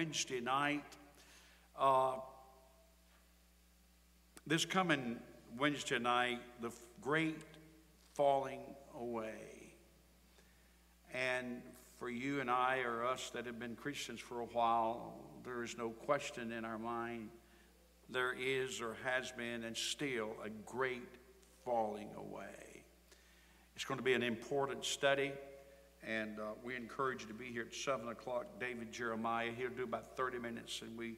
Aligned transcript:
Wednesday 0.00 0.40
night. 0.40 0.96
Uh, 1.78 2.12
this 4.46 4.64
coming 4.64 5.18
Wednesday 5.58 5.98
night, 5.98 6.40
the 6.62 6.70
great 7.02 7.36
falling 8.14 8.60
away. 8.98 9.74
And 11.12 11.60
for 11.98 12.08
you 12.08 12.40
and 12.40 12.50
I, 12.50 12.78
or 12.78 13.04
us 13.04 13.28
that 13.34 13.44
have 13.44 13.58
been 13.58 13.76
Christians 13.76 14.20
for 14.20 14.40
a 14.40 14.46
while, 14.46 15.12
there 15.44 15.62
is 15.62 15.76
no 15.76 15.90
question 15.90 16.50
in 16.50 16.64
our 16.64 16.78
mind 16.78 17.28
there 18.08 18.32
is 18.32 18.80
or 18.80 18.96
has 19.04 19.30
been 19.32 19.64
and 19.64 19.76
still 19.76 20.30
a 20.42 20.48
great 20.64 21.10
falling 21.62 22.08
away. 22.16 22.84
It's 23.76 23.84
going 23.84 23.98
to 23.98 24.04
be 24.04 24.14
an 24.14 24.22
important 24.22 24.86
study, 24.86 25.32
and 26.06 26.38
uh, 26.38 26.52
we 26.64 26.76
encourage 26.76 27.22
you 27.22 27.28
to 27.28 27.34
be 27.34 27.46
here 27.46 27.62
at 27.62 27.74
7 27.74 28.08
o'clock. 28.08 28.46
David 28.58 28.92
Jeremiah, 28.92 29.50
he'll 29.56 29.70
do 29.70 29.84
about 29.84 30.16
30 30.16 30.38
minutes, 30.38 30.82
and 30.82 30.96
we 30.96 31.16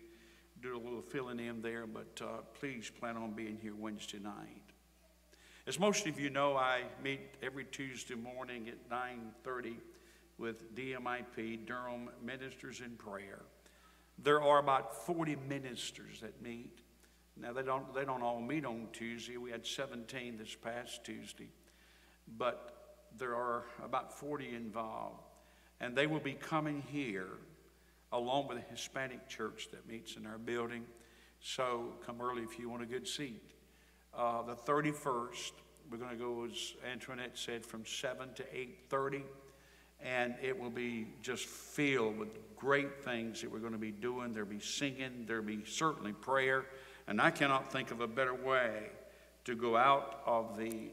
do 0.60 0.76
a 0.76 0.78
little 0.78 1.02
filling 1.02 1.40
in 1.40 1.62
there, 1.62 1.86
but 1.86 2.20
uh, 2.22 2.42
please 2.58 2.90
plan 2.90 3.16
on 3.16 3.32
being 3.32 3.58
here 3.60 3.74
Wednesday 3.74 4.18
night. 4.18 4.62
As 5.66 5.78
most 5.78 6.06
of 6.06 6.18
you 6.18 6.30
know, 6.30 6.56
I 6.56 6.82
meet 7.02 7.20
every 7.42 7.64
Tuesday 7.64 8.16
morning 8.16 8.68
at 8.68 8.90
9:30 8.90 9.76
with 10.38 10.74
DMIP, 10.74 11.66
Durham 11.66 12.10
Ministers 12.20 12.80
in 12.80 12.96
Prayer. 12.96 13.42
There 14.18 14.42
are 14.42 14.58
about 14.58 15.06
40 15.06 15.36
ministers 15.48 16.20
that 16.20 16.42
meet. 16.42 16.80
Now 17.36 17.52
they 17.52 17.62
don't 17.62 17.94
they 17.94 18.04
don't 18.04 18.22
all 18.22 18.40
meet 18.40 18.64
on 18.64 18.88
Tuesday. 18.92 19.36
We 19.36 19.52
had 19.52 19.64
17 19.64 20.36
this 20.36 20.54
past 20.54 21.04
Tuesday, 21.04 21.48
but 22.36 22.81
there 23.18 23.34
are 23.34 23.64
about 23.84 24.18
40 24.18 24.54
involved, 24.54 25.22
and 25.80 25.96
they 25.96 26.06
will 26.06 26.20
be 26.20 26.34
coming 26.34 26.82
here 26.90 27.28
along 28.12 28.48
with 28.48 28.58
a 28.58 28.70
Hispanic 28.70 29.28
church 29.28 29.68
that 29.72 29.88
meets 29.88 30.16
in 30.16 30.26
our 30.26 30.38
building. 30.38 30.84
So 31.40 31.94
come 32.06 32.20
early 32.20 32.42
if 32.42 32.58
you 32.58 32.68
want 32.68 32.82
a 32.82 32.86
good 32.86 33.08
seat. 33.08 33.42
Uh, 34.14 34.42
the 34.42 34.54
31st, 34.54 35.52
we're 35.90 35.98
going 35.98 36.10
to 36.10 36.16
go, 36.16 36.44
as 36.44 36.74
Antoinette 36.90 37.36
said, 37.36 37.64
from 37.64 37.84
7 37.86 38.28
to 38.34 38.42
8.30. 38.44 39.22
And 40.04 40.34
it 40.42 40.58
will 40.58 40.70
be 40.70 41.06
just 41.22 41.46
filled 41.46 42.18
with 42.18 42.36
great 42.56 43.04
things 43.04 43.40
that 43.40 43.50
we're 43.50 43.60
going 43.60 43.72
to 43.72 43.78
be 43.78 43.92
doing. 43.92 44.32
There'll 44.32 44.48
be 44.48 44.60
singing. 44.60 45.24
There'll 45.26 45.44
be 45.44 45.64
certainly 45.64 46.12
prayer. 46.12 46.66
And 47.06 47.20
I 47.20 47.30
cannot 47.30 47.72
think 47.72 47.90
of 47.90 48.00
a 48.00 48.08
better 48.08 48.34
way 48.34 48.90
to 49.44 49.54
go 49.54 49.76
out 49.76 50.22
of 50.26 50.56
the 50.56 50.90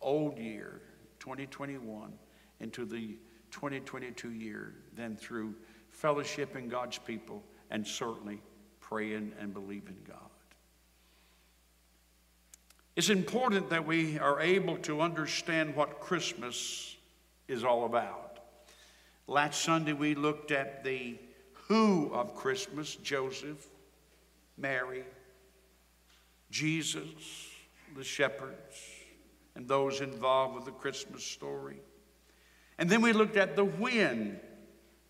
old 0.00 0.38
year, 0.38 0.80
2021, 1.20 2.12
into 2.60 2.84
the 2.84 3.16
2022 3.50 4.32
year 4.32 4.74
than 4.96 5.16
through 5.16 5.54
fellowship 5.90 6.56
in 6.56 6.68
God's 6.68 6.98
people 6.98 7.42
and 7.70 7.86
certainly 7.86 8.40
praying 8.80 9.32
and 9.40 9.54
believing 9.54 9.96
God. 10.06 10.18
It's 12.96 13.08
important 13.08 13.70
that 13.70 13.86
we 13.86 14.18
are 14.18 14.40
able 14.40 14.76
to 14.78 15.00
understand 15.00 15.74
what 15.76 16.00
Christmas 16.00 16.96
is 17.48 17.64
all 17.64 17.84
about. 17.84 18.40
Last 19.26 19.62
Sunday 19.62 19.92
we 19.92 20.14
looked 20.14 20.50
at 20.50 20.84
the 20.84 21.16
who 21.52 22.12
of 22.12 22.34
Christmas 22.34 22.96
Joseph, 22.96 23.64
Mary, 24.58 25.04
Jesus, 26.50 27.48
the 27.96 28.04
shepherds, 28.04 28.99
and 29.54 29.66
those 29.68 30.00
involved 30.00 30.54
with 30.54 30.64
the 30.64 30.72
Christmas 30.72 31.24
story. 31.24 31.80
And 32.78 32.88
then 32.88 33.02
we 33.02 33.12
looked 33.12 33.36
at 33.36 33.56
the 33.56 33.64
when 33.64 34.40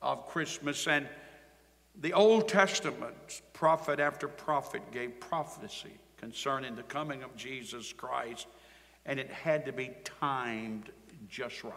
of 0.03 0.27
Christmas 0.29 0.87
and 0.87 1.07
the 2.01 2.13
Old 2.13 2.49
Testament, 2.49 3.43
prophet 3.53 4.01
after 4.01 4.27
prophet 4.29 4.83
gave 4.91 5.21
prophecy 5.21 5.99
concerning 6.17 6.75
the 6.75 6.83
coming 6.85 7.23
of 7.23 7.35
Jesus 7.37 7.93
Christ, 7.93 8.47
and 9.07 9.19
it 9.19 9.31
had 9.31 9.67
to 9.67 9.73
be 9.73 9.91
timed 10.05 10.91
just 11.29 11.65
right 11.65 11.75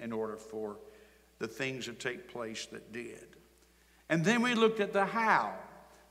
in 0.00 0.12
order 0.12 0.36
for 0.36 0.76
the 1.38 1.48
things 1.48 1.86
to 1.86 1.92
take 1.92 2.28
place 2.28 2.66
that 2.66 2.92
did. 2.92 3.36
And 4.08 4.24
then 4.24 4.42
we 4.42 4.54
looked 4.54 4.80
at 4.80 4.92
the 4.92 5.04
how. 5.04 5.54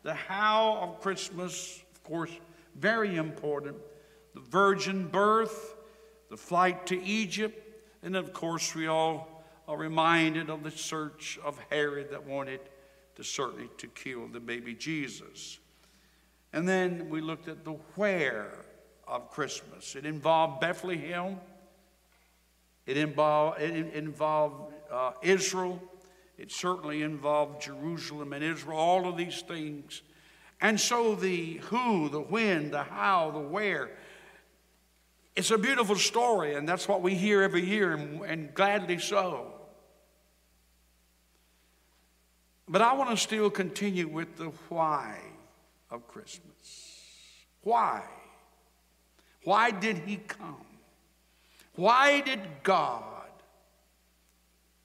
The 0.04 0.14
how 0.14 0.78
of 0.82 1.02
Christmas, 1.02 1.82
of 1.94 2.04
course, 2.04 2.32
very 2.76 3.16
important. 3.16 3.78
The 4.34 4.42
virgin 4.42 5.08
birth, 5.08 5.76
the 6.30 6.38
flight 6.38 6.88
to 6.88 7.02
Egypt, 7.04 7.60
and 8.02 8.16
of 8.16 8.34
course, 8.34 8.76
we 8.76 8.88
all 8.88 9.44
are 9.68 9.78
reminded 9.78 10.50
of 10.50 10.64
the 10.64 10.72
search 10.72 11.40
of 11.44 11.58
Herod 11.70 12.12
that 12.12 12.26
wanted 12.26 12.60
to 13.16 13.24
certainly 13.24 13.70
to 13.78 13.88
kill 13.88 14.28
the 14.28 14.40
baby 14.40 14.74
Jesus. 14.74 15.60
And 16.52 16.68
then 16.68 17.10
we 17.10 17.22
looked 17.22 17.48
at 17.48 17.64
the 17.64 17.78
where 17.96 18.66
of 19.08 19.30
Christmas. 19.32 19.96
It 19.96 20.06
involved 20.06 20.60
Bethlehem, 20.60 21.40
it 22.86 22.98
involved, 22.98 23.62
it 23.62 23.94
involved 23.94 24.74
uh, 24.92 25.12
Israel, 25.22 25.82
it 26.38 26.52
certainly 26.52 27.02
involved 27.02 27.62
Jerusalem 27.62 28.34
and 28.34 28.44
Israel, 28.44 28.78
all 28.78 29.08
of 29.08 29.18
these 29.18 29.42
things. 29.42 30.02
And 30.62 30.80
so 30.80 31.16
the 31.16 31.56
who, 31.66 32.10
the 32.10 32.22
when, 32.22 32.72
the 32.72 32.84
how, 32.84 33.32
the 33.32 33.40
where. 33.40 33.92
It's 35.36 35.52
a 35.52 35.58
beautiful 35.58 35.96
story, 35.96 36.56
and 36.56 36.68
that's 36.68 36.88
what 36.88 37.02
we 37.02 37.16
hear 37.16 37.42
every 37.42 37.66
year, 37.66 37.94
and, 37.94 38.22
and 38.22 38.54
gladly 38.54 39.00
so. 39.00 39.52
But 42.68 42.82
I 42.82 42.94
want 42.94 43.10
to 43.10 43.18
still 43.18 43.50
continue 43.50 44.08
with 44.08 44.38
the 44.38 44.52
why 44.70 45.20
of 45.90 46.08
Christmas. 46.08 47.00
Why? 47.62 48.04
Why 49.44 49.72
did 49.72 49.98
he 50.00 50.18
come? 50.18 50.66
Why 51.76 52.22
did 52.22 52.40
God 52.62 53.14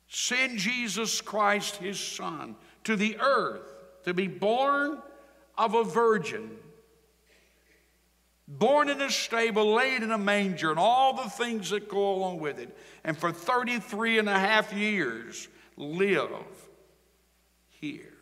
send 0.09 0.59
Jesus 0.59 1.21
Christ, 1.21 1.77
his 1.77 2.01
son, 2.01 2.57
to 2.85 2.97
the 2.97 3.19
earth 3.21 3.75
to 4.05 4.15
be 4.15 4.27
born 4.27 4.99
of 5.57 5.75
a 5.75 5.85
virgin, 5.85 6.51
born 8.49 8.89
in 8.89 9.01
a 9.03 9.11
stable, 9.11 9.75
laid 9.75 10.03
in 10.03 10.11
a 10.11 10.19
manger, 10.19 10.71
and 10.71 10.79
all 10.79 11.13
the 11.13 11.29
things 11.29 11.71
that 11.71 11.89
go 11.89 12.15
along 12.15 12.41
with 12.41 12.59
it, 12.59 12.77
and 13.05 13.17
for 13.17 13.31
33 13.31 14.19
and 14.19 14.29
a 14.29 14.39
half 14.39 14.73
years 14.73 15.49
live 15.77 16.31
here? 17.69 18.15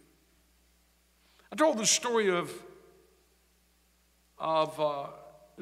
I 1.52 1.56
told 1.56 1.78
the 1.78 1.86
story 1.86 2.30
of 2.30 2.52
of 4.38 4.78
uh, 4.78 5.06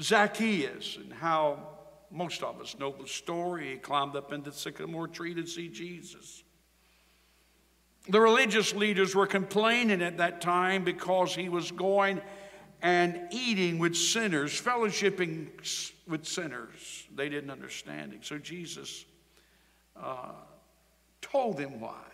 Zacchaeus 0.01 0.97
and 0.97 1.13
how 1.13 1.69
most 2.11 2.43
of 2.43 2.61
us 2.61 2.77
know 2.79 2.95
the 2.99 3.07
story. 3.07 3.73
He 3.73 3.77
climbed 3.77 4.17
up 4.17 4.33
into 4.33 4.51
the 4.51 4.57
sycamore 4.57 5.09
tree 5.09 5.35
to 5.35 5.47
see 5.47 5.69
Jesus. 5.69 6.43
The 8.09 8.21
religious 8.21 8.75
leaders 8.75 9.15
were 9.15 9.27
complaining 9.27 10.03
at 10.03 10.19
that 10.19 10.41
time 10.41 10.85
because 10.85 11.35
he 11.35 11.49
was 11.49 11.71
going 11.71 12.21
and 12.85 13.19
eating 13.31 13.79
with 13.79 13.97
sinners, 13.97 14.61
fellowshipping 14.61 15.49
with 16.07 16.27
sinners. 16.27 17.07
They 17.15 17.31
didn't 17.31 17.49
understand 17.49 18.13
it. 18.13 18.27
So 18.27 18.37
Jesus 18.37 19.07
uh, 19.97 20.33
told 21.23 21.57
them 21.57 21.81
why. 21.81 22.05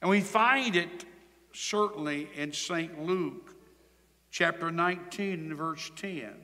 And 0.00 0.08
we 0.08 0.20
find 0.20 0.76
it 0.76 1.04
certainly 1.52 2.28
in 2.36 2.52
St. 2.52 3.02
Luke 3.04 3.56
chapter 4.30 4.70
19 4.70 5.56
verse 5.56 5.90
10. 5.96 6.34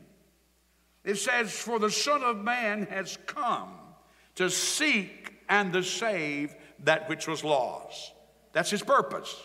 It 1.04 1.18
says, 1.18 1.52
For 1.52 1.78
the 1.78 1.92
Son 1.92 2.24
of 2.24 2.38
Man 2.38 2.88
has 2.90 3.16
come 3.26 3.74
to 4.34 4.50
seek 4.50 5.34
and 5.48 5.72
to 5.72 5.84
save 5.84 6.52
that 6.80 7.08
which 7.08 7.28
was 7.28 7.44
lost. 7.44 8.12
That's 8.52 8.70
his 8.70 8.82
purpose. 8.82 9.36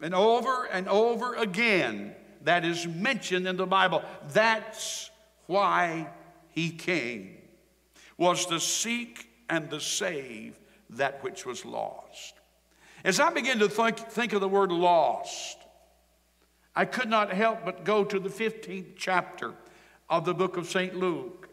And 0.00 0.14
over 0.14 0.64
and 0.64 0.88
over 0.88 1.34
again, 1.34 2.14
that 2.42 2.64
is 2.64 2.86
mentioned 2.86 3.46
in 3.48 3.56
the 3.56 3.66
Bible. 3.66 4.02
That's 4.32 5.10
why 5.46 6.08
he 6.50 6.70
came, 6.70 7.36
was 8.16 8.46
to 8.46 8.60
seek 8.60 9.28
and 9.48 9.70
to 9.70 9.80
save 9.80 10.58
that 10.90 11.22
which 11.22 11.46
was 11.46 11.64
lost. 11.64 12.34
As 13.04 13.20
I 13.20 13.30
begin 13.30 13.58
to 13.60 13.68
think, 13.68 13.98
think 13.98 14.32
of 14.32 14.40
the 14.40 14.48
word 14.48 14.72
lost, 14.72 15.58
I 16.74 16.84
could 16.84 17.08
not 17.08 17.32
help 17.32 17.64
but 17.64 17.84
go 17.84 18.04
to 18.04 18.18
the 18.18 18.28
15th 18.28 18.96
chapter 18.96 19.54
of 20.10 20.24
the 20.24 20.34
book 20.34 20.56
of 20.56 20.68
St. 20.68 20.94
Luke. 20.94 21.48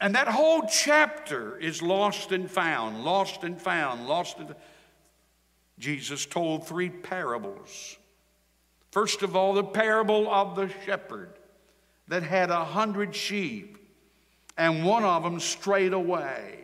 And 0.00 0.14
that 0.14 0.28
whole 0.28 0.62
chapter 0.62 1.58
is 1.58 1.82
lost 1.82 2.32
and 2.32 2.50
found, 2.50 3.04
lost 3.04 3.44
and 3.44 3.60
found, 3.60 4.08
lost 4.08 4.38
and 4.38 4.54
Jesus 5.80 6.26
told 6.26 6.66
three 6.66 6.90
parables. 6.90 7.96
First 8.92 9.22
of 9.22 9.34
all, 9.34 9.54
the 9.54 9.64
parable 9.64 10.30
of 10.32 10.54
the 10.54 10.70
shepherd 10.84 11.32
that 12.08 12.22
had 12.22 12.50
a 12.50 12.64
hundred 12.64 13.14
sheep, 13.14 13.78
and 14.58 14.84
one 14.84 15.04
of 15.04 15.22
them 15.22 15.40
strayed 15.40 15.92
away. 15.92 16.58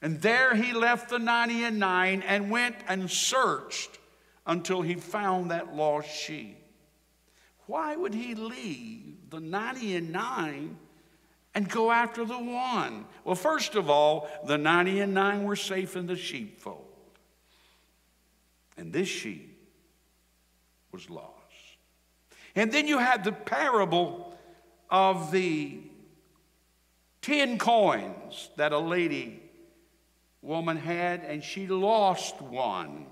And 0.00 0.22
there 0.22 0.54
he 0.54 0.72
left 0.72 1.10
the 1.10 1.18
90 1.18 1.64
and 1.64 1.78
9 1.78 2.22
and 2.22 2.50
went 2.50 2.76
and 2.88 3.10
searched 3.10 3.98
until 4.46 4.80
he 4.80 4.94
found 4.94 5.50
that 5.50 5.74
lost 5.74 6.08
sheep. 6.08 6.56
Why 7.66 7.96
would 7.96 8.14
he 8.14 8.34
leave 8.34 9.16
the 9.28 9.40
90 9.40 9.96
and 9.96 10.12
9 10.12 10.76
and 11.54 11.68
go 11.68 11.90
after 11.90 12.24
the 12.24 12.38
one? 12.38 13.06
Well, 13.24 13.34
first 13.34 13.74
of 13.74 13.90
all, 13.90 14.28
the 14.46 14.56
90 14.56 15.00
and 15.00 15.14
9 15.14 15.42
were 15.42 15.56
safe 15.56 15.96
in 15.96 16.06
the 16.06 16.16
sheepfold. 16.16 16.85
And 18.76 18.92
this 18.92 19.08
sheep 19.08 19.58
was 20.92 21.08
lost. 21.10 21.32
And 22.54 22.72
then 22.72 22.88
you 22.88 22.98
had 22.98 23.24
the 23.24 23.32
parable 23.32 24.36
of 24.90 25.30
the 25.30 25.80
10 27.22 27.58
coins 27.58 28.50
that 28.56 28.72
a 28.72 28.78
lady 28.78 29.42
woman 30.42 30.76
had, 30.76 31.22
and 31.22 31.42
she 31.42 31.66
lost 31.66 32.40
one. 32.40 33.06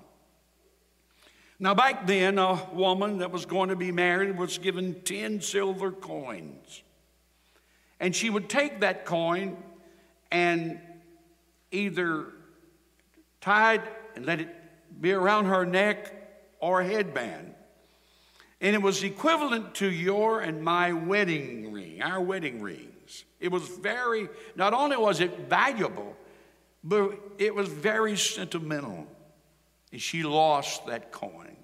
Now, 1.58 1.74
back 1.74 2.06
then, 2.06 2.38
a 2.38 2.60
woman 2.72 3.18
that 3.18 3.30
was 3.30 3.46
going 3.46 3.68
to 3.68 3.76
be 3.76 3.92
married 3.92 4.38
was 4.38 4.58
given 4.58 5.00
10 5.02 5.40
silver 5.40 5.92
coins. 5.92 6.82
And 8.00 8.14
she 8.14 8.28
would 8.28 8.48
take 8.48 8.80
that 8.80 9.04
coin 9.04 9.56
and 10.30 10.80
either 11.70 12.26
tie 13.40 13.74
it 13.74 13.82
and 14.16 14.26
let 14.26 14.40
it 14.40 14.48
be 15.00 15.12
around 15.12 15.46
her 15.46 15.64
neck 15.66 16.12
or 16.60 16.82
headband. 16.82 17.54
And 18.60 18.74
it 18.74 18.80
was 18.80 19.02
equivalent 19.02 19.74
to 19.76 19.90
your 19.90 20.40
and 20.40 20.62
my 20.62 20.92
wedding 20.92 21.72
ring, 21.72 22.00
our 22.02 22.20
wedding 22.20 22.62
rings. 22.62 23.24
It 23.40 23.52
was 23.52 23.68
very, 23.68 24.28
not 24.56 24.72
only 24.72 24.96
was 24.96 25.20
it 25.20 25.48
valuable, 25.48 26.16
but 26.82 27.18
it 27.38 27.54
was 27.54 27.68
very 27.68 28.16
sentimental. 28.16 29.06
And 29.92 30.00
she 30.00 30.22
lost 30.22 30.86
that 30.86 31.12
coin. 31.12 31.56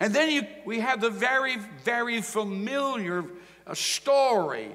And 0.00 0.14
then 0.14 0.30
you, 0.30 0.42
we 0.64 0.80
have 0.80 1.00
the 1.00 1.10
very, 1.10 1.56
very 1.84 2.20
familiar 2.20 3.24
uh, 3.66 3.74
story. 3.74 4.70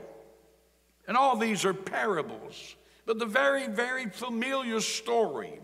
And 1.07 1.17
all 1.17 1.35
these 1.35 1.65
are 1.65 1.73
parables. 1.73 2.75
But 3.05 3.19
the 3.19 3.25
very, 3.25 3.67
very 3.67 4.09
familiar 4.09 4.79
story 4.79 5.59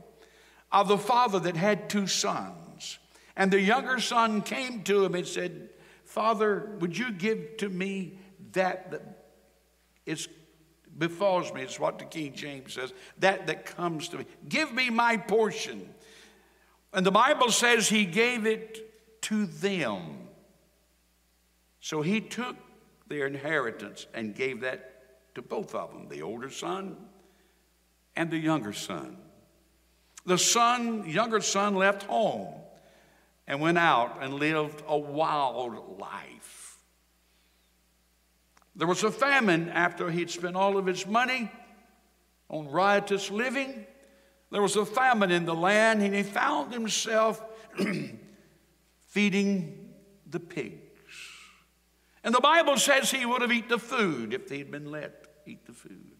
of 0.71 0.87
the 0.87 0.97
father 0.97 1.39
that 1.39 1.55
had 1.55 1.89
two 1.89 2.07
sons. 2.07 2.99
And 3.35 3.51
the 3.51 3.61
younger 3.61 3.99
son 3.99 4.41
came 4.41 4.83
to 4.83 5.05
him 5.05 5.15
and 5.15 5.27
said, 5.27 5.69
Father, 6.05 6.75
would 6.79 6.97
you 6.97 7.11
give 7.11 7.57
to 7.57 7.69
me 7.69 8.17
that 8.53 8.91
that 8.91 9.17
is 10.05 10.27
befalls 10.97 11.53
me. 11.53 11.61
It's 11.61 11.79
what 11.79 11.99
the 11.99 12.05
King 12.05 12.33
James 12.33 12.73
says. 12.73 12.93
That 13.19 13.47
that 13.47 13.65
comes 13.65 14.09
to 14.09 14.17
me. 14.17 14.25
Give 14.47 14.73
me 14.73 14.89
my 14.89 15.17
portion. 15.17 15.93
And 16.93 17.05
the 17.05 17.11
Bible 17.11 17.51
says 17.51 17.89
he 17.89 18.05
gave 18.05 18.45
it 18.45 19.21
to 19.23 19.45
them. 19.45 20.29
So 21.79 22.01
he 22.01 22.21
took 22.21 22.55
their 23.07 23.27
inheritance 23.27 24.07
and 24.13 24.35
gave 24.35 24.61
that 24.61 25.35
to 25.35 25.41
both 25.41 25.75
of 25.75 25.93
them, 25.93 26.09
the 26.09 26.23
older 26.23 26.49
son 26.49 26.97
and 28.15 28.31
the 28.31 28.37
younger 28.37 28.73
son. 28.73 29.17
The 30.27 30.38
son, 30.38 31.09
younger 31.09 31.39
son 31.39 31.75
left 31.75 32.03
home 32.03 32.53
and 33.47 33.62
went 33.62 33.77
out 33.77 34.18
and 34.21 34.33
lived 34.33 34.83
a 34.85 34.97
wild 34.97 35.97
life. 35.97 36.77
There 38.75 38.89
was 38.89 39.06
a 39.06 39.09
famine 39.09 39.69
after 39.69 40.12
he'd 40.12 40.29
spent 40.29 40.57
all 40.57 40.77
of 40.77 40.85
his 40.85 41.07
money 41.07 41.50
on 42.50 42.69
riotous 42.69 43.31
living. 43.31 43.88
There 44.51 44.62
was 44.62 44.75
a 44.75 44.85
famine 44.85 45.31
in 45.31 45.45
the 45.45 45.56
land, 45.56 46.03
and 46.03 46.13
he 46.13 46.24
found 46.24 46.74
himself 46.74 47.41
feeding 49.06 49.94
the 50.29 50.41
pigs. 50.41 50.81
And 52.25 52.35
the 52.35 52.41
Bible 52.41 52.75
says 52.75 53.09
he 53.12 53.25
would 53.25 53.41
have 53.41 53.53
eaten 53.53 53.69
the 53.69 53.79
food 53.79 54.33
if 54.33 54.50
he'd 54.50 54.71
been 54.71 54.91
let 54.91 55.25
eat 55.45 55.65
the 55.65 55.74
food. 55.74 56.18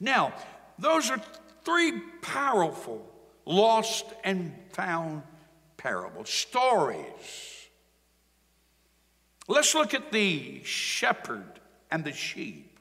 Now, 0.00 0.32
those 0.78 1.10
are 1.10 1.20
three 1.64 2.00
powerful 2.20 3.08
lost 3.44 4.06
and 4.24 4.54
found 4.70 5.22
parables, 5.76 6.28
stories 6.28 7.62
Let's 9.48 9.74
look 9.74 9.92
at 9.94 10.12
the 10.12 10.62
shepherd 10.64 11.60
and 11.90 12.04
the 12.04 12.12
sheep. 12.12 12.78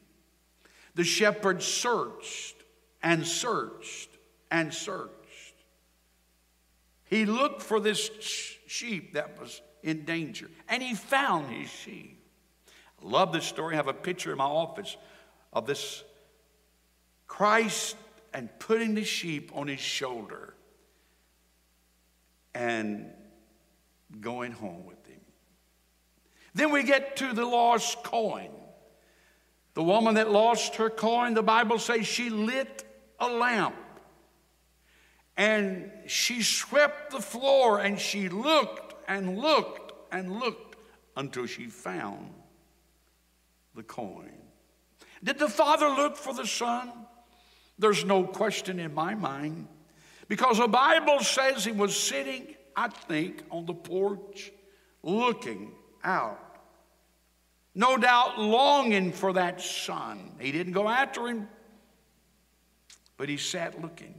The 0.95 1.03
shepherd 1.03 1.63
searched 1.63 2.55
and 3.01 3.25
searched 3.25 4.09
and 4.51 4.73
searched. 4.73 5.09
He 7.05 7.25
looked 7.25 7.61
for 7.61 7.79
this 7.79 8.09
sheep 8.67 9.15
that 9.15 9.39
was 9.39 9.61
in 9.83 10.05
danger, 10.05 10.49
and 10.69 10.83
he 10.83 10.93
found 10.93 11.51
his 11.51 11.69
sheep. 11.69 12.23
I 13.03 13.07
love 13.07 13.33
this 13.33 13.45
story. 13.45 13.73
I 13.73 13.77
have 13.77 13.87
a 13.87 13.93
picture 13.93 14.31
in 14.31 14.37
my 14.37 14.45
office 14.45 14.95
of 15.51 15.65
this 15.65 16.03
Christ 17.27 17.95
and 18.33 18.49
putting 18.59 18.95
the 18.95 19.03
sheep 19.03 19.51
on 19.53 19.67
his 19.67 19.79
shoulder 19.79 20.55
and 22.53 23.09
going 24.19 24.51
home 24.51 24.85
with 24.85 25.05
him. 25.05 25.21
then 26.53 26.71
we 26.71 26.83
get 26.83 27.15
to 27.17 27.33
the 27.33 27.45
lost 27.45 28.03
coin. 28.03 28.49
The 29.73 29.83
woman 29.83 30.15
that 30.15 30.29
lost 30.29 30.75
her 30.75 30.89
coin, 30.89 31.33
the 31.33 31.43
Bible 31.43 31.79
says 31.79 32.05
she 32.05 32.29
lit 32.29 32.83
a 33.19 33.29
lamp 33.29 33.75
and 35.37 35.91
she 36.07 36.43
swept 36.43 37.11
the 37.11 37.21
floor 37.21 37.79
and 37.79 37.97
she 37.97 38.27
looked 38.27 38.95
and 39.07 39.37
looked 39.37 39.93
and 40.11 40.39
looked 40.39 40.75
until 41.15 41.45
she 41.45 41.67
found 41.67 42.33
the 43.75 43.83
coin. 43.83 44.33
Did 45.23 45.39
the 45.39 45.47
father 45.47 45.87
look 45.87 46.17
for 46.17 46.33
the 46.33 46.45
son? 46.45 46.91
There's 47.77 48.05
no 48.05 48.23
question 48.23 48.79
in 48.79 48.93
my 48.93 49.15
mind 49.15 49.67
because 50.27 50.57
the 50.59 50.67
Bible 50.67 51.19
says 51.19 51.65
he 51.65 51.71
was 51.71 51.95
sitting, 51.95 52.55
I 52.75 52.87
think, 52.87 53.43
on 53.49 53.65
the 53.65 53.73
porch 53.73 54.51
looking 55.03 55.71
out. 56.03 56.39
No 57.73 57.97
doubt 57.97 58.39
longing 58.39 59.13
for 59.13 59.33
that 59.33 59.61
son. 59.61 60.31
He 60.39 60.51
didn't 60.51 60.73
go 60.73 60.87
after 60.87 61.27
him, 61.27 61.47
but 63.17 63.29
he 63.29 63.37
sat 63.37 63.81
looking. 63.81 64.15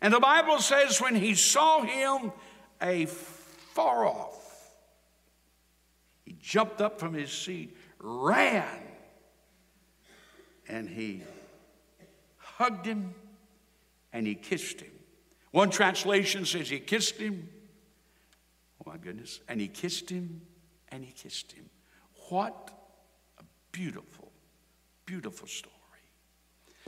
And 0.00 0.12
the 0.12 0.20
Bible 0.20 0.58
says 0.60 1.00
when 1.00 1.14
he 1.14 1.34
saw 1.34 1.82
him 1.82 2.32
a 2.80 3.06
far 3.06 4.06
off, 4.06 4.42
he 6.24 6.36
jumped 6.40 6.80
up 6.80 7.00
from 7.00 7.14
his 7.14 7.32
seat, 7.32 7.76
ran, 7.98 8.64
and 10.68 10.88
he 10.88 11.22
hugged 12.56 12.86
him 12.86 13.14
and 14.12 14.26
he 14.26 14.34
kissed 14.34 14.80
him. 14.80 14.92
One 15.50 15.68
translation 15.70 16.46
says 16.46 16.70
he 16.70 16.80
kissed 16.80 17.16
him. 17.16 17.48
Oh 18.80 18.90
my 18.90 18.96
goodness. 18.96 19.40
And 19.46 19.60
he 19.60 19.68
kissed 19.68 20.08
him 20.08 20.40
and 20.88 21.04
he 21.04 21.12
kissed 21.12 21.52
him. 21.52 21.68
What 22.30 22.70
a 23.38 23.42
beautiful, 23.72 24.32
beautiful 25.04 25.46
story. 25.46 25.74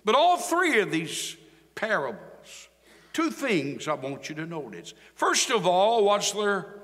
But 0.04 0.14
all 0.14 0.38
three 0.38 0.80
of 0.80 0.90
these 0.90 1.36
parables, 1.74 2.68
two 3.12 3.30
things 3.30 3.88
I 3.88 3.94
want 3.94 4.30
you 4.30 4.34
to 4.36 4.46
notice. 4.46 4.94
First 5.14 5.50
of 5.50 5.66
all, 5.66 6.04
was 6.04 6.32
there, 6.32 6.80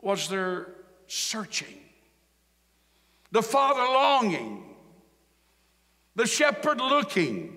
was 0.00 0.28
there 0.28 0.74
searching, 1.06 1.78
the 3.30 3.42
father 3.42 3.82
longing, 3.82 4.64
the 6.16 6.26
shepherd 6.26 6.78
looking, 6.78 7.56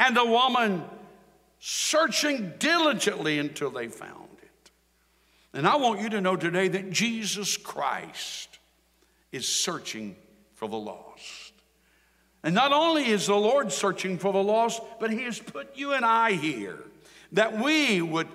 and 0.00 0.16
the 0.16 0.24
woman 0.24 0.82
searching 1.60 2.54
diligently 2.58 3.38
until 3.38 3.70
they 3.70 3.86
found. 3.86 4.28
It. 4.42 4.70
And 5.52 5.68
I 5.68 5.76
want 5.76 6.00
you 6.00 6.08
to 6.08 6.22
know 6.22 6.36
today 6.36 6.68
that 6.68 6.90
Jesus 6.90 7.58
Christ 7.58 8.58
is 9.30 9.46
searching 9.46 10.16
for 10.54 10.68
the 10.68 10.78
lost. 10.78 11.52
And 12.42 12.54
not 12.54 12.72
only 12.72 13.04
is 13.08 13.26
the 13.26 13.36
Lord 13.36 13.70
searching 13.70 14.16
for 14.16 14.32
the 14.32 14.42
lost, 14.42 14.82
but 14.98 15.10
He 15.10 15.24
has 15.24 15.38
put 15.38 15.76
you 15.76 15.92
and 15.92 16.04
I 16.04 16.32
here 16.32 16.78
that 17.32 17.60
we 17.60 18.00
would 18.00 18.28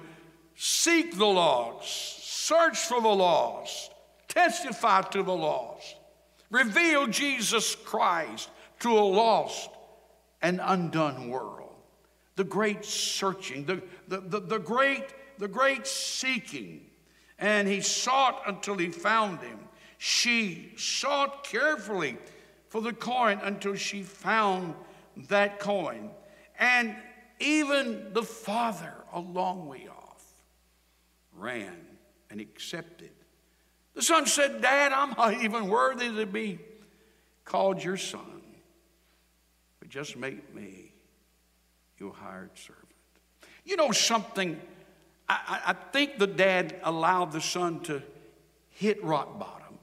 seek 0.55 1.17
the 1.17 1.25
lost, 1.25 2.24
search 2.45 2.77
for 2.77 3.01
the 3.01 3.07
lost, 3.07 3.91
testify 4.27 5.01
to 5.01 5.24
the 5.24 5.36
lost, 5.36 5.95
reveal 6.51 7.07
Jesus 7.07 7.74
Christ 7.74 8.51
to 8.81 8.91
a 8.91 9.01
lost 9.01 9.72
and 10.46 10.62
undone 10.64 11.30
world. 11.30 11.74
The 12.36 12.44
great 12.44 12.86
searching, 12.86 13.66
the, 13.66 13.82
the, 14.08 14.20
the, 14.20 14.40
the 14.40 14.60
great, 14.60 15.06
the 15.40 15.48
great 15.48 15.88
seeking 15.88 16.86
and 17.40 17.68
he 17.68 17.82
sought 17.82 18.44
until 18.46 18.78
he 18.78 18.90
found 18.90 19.42
him. 19.42 19.58
She 19.98 20.72
sought 20.78 21.44
carefully 21.44 22.18
for 22.68 22.80
the 22.80 22.94
coin 22.94 23.40
until 23.42 23.74
she 23.74 24.04
found 24.04 24.75
that 25.30 25.60
coin. 25.60 26.12
And 26.60 26.96
even 27.40 28.14
the 28.14 28.24
father, 28.24 28.94
a 29.14 29.20
long 29.20 29.68
way 29.68 29.88
off, 29.90 30.24
ran 31.34 31.75
and 32.30 32.40
accepted. 32.40 33.10
The 33.96 34.04
son 34.04 34.28
said, 34.28 34.62
Dad, 34.62 34.92
I'm 34.92 35.16
not 35.18 35.42
even 35.42 35.70
worthy 35.70 36.14
to 36.16 36.28
be 36.28 36.60
called 37.46 37.84
your 37.84 37.98
son, 37.98 38.35
just 39.96 40.18
make 40.18 40.54
me 40.54 40.92
your 41.98 42.12
hired 42.12 42.50
servant. 42.58 42.84
You 43.64 43.78
know 43.78 43.94
something? 43.94 44.60
I, 45.30 45.62
I 45.68 45.74
think 45.94 46.18
the 46.18 46.28
dad 46.28 46.75
allowed 46.84 47.32
the 47.32 47.40
son 47.40 47.80
to 47.84 48.04
hit 48.72 49.02
rock 49.02 49.40
bottom. 49.40 49.80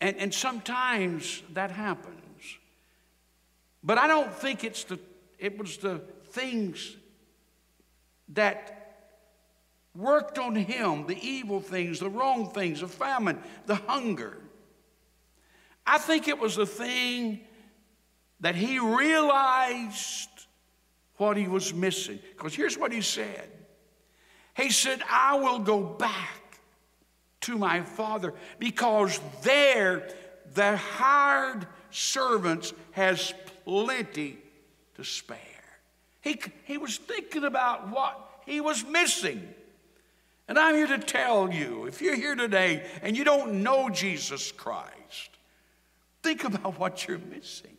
And, 0.00 0.16
and 0.16 0.34
sometimes 0.34 1.44
that 1.52 1.70
happens. 1.70 2.58
But 3.84 3.98
I 3.98 4.08
don't 4.08 4.34
think 4.34 4.64
it's 4.64 4.82
the, 4.82 4.98
it 5.38 5.56
was 5.56 5.76
the 5.76 6.00
things 6.30 6.96
that 8.30 8.96
worked 9.94 10.40
on 10.40 10.56
him 10.56 11.06
the 11.06 11.24
evil 11.24 11.60
things, 11.60 12.00
the 12.00 12.10
wrong 12.10 12.50
things, 12.50 12.80
the 12.80 12.88
famine, 12.88 13.38
the 13.66 13.76
hunger. 13.76 14.38
I 15.86 15.98
think 15.98 16.26
it 16.26 16.40
was 16.40 16.56
the 16.56 16.66
thing 16.66 17.38
that 18.40 18.54
he 18.54 18.78
realized 18.78 20.28
what 21.16 21.36
he 21.36 21.48
was 21.48 21.72
missing. 21.72 22.18
Because 22.36 22.54
here's 22.54 22.78
what 22.78 22.92
he 22.92 23.00
said 23.00 23.48
He 24.56 24.70
said, 24.70 25.02
I 25.08 25.36
will 25.36 25.60
go 25.60 25.82
back 25.82 26.60
to 27.42 27.58
my 27.58 27.82
father 27.82 28.32
because 28.58 29.20
there 29.42 30.08
the 30.54 30.76
hired 30.76 31.66
servants 31.90 32.72
has 32.92 33.34
plenty 33.64 34.38
to 34.96 35.04
spare. 35.04 35.38
He, 36.20 36.40
he 36.64 36.78
was 36.78 36.96
thinking 36.96 37.44
about 37.44 37.90
what 37.90 38.42
he 38.46 38.60
was 38.60 38.84
missing. 38.84 39.46
And 40.48 40.58
I'm 40.58 40.74
here 40.74 40.86
to 40.86 40.98
tell 40.98 41.52
you 41.52 41.86
if 41.86 42.00
you're 42.02 42.16
here 42.16 42.34
today 42.34 42.84
and 43.02 43.16
you 43.16 43.24
don't 43.24 43.62
know 43.62 43.88
Jesus 43.88 44.52
Christ, 44.52 45.30
think 46.22 46.44
about 46.44 46.78
what 46.78 47.06
you're 47.06 47.18
missing. 47.18 47.73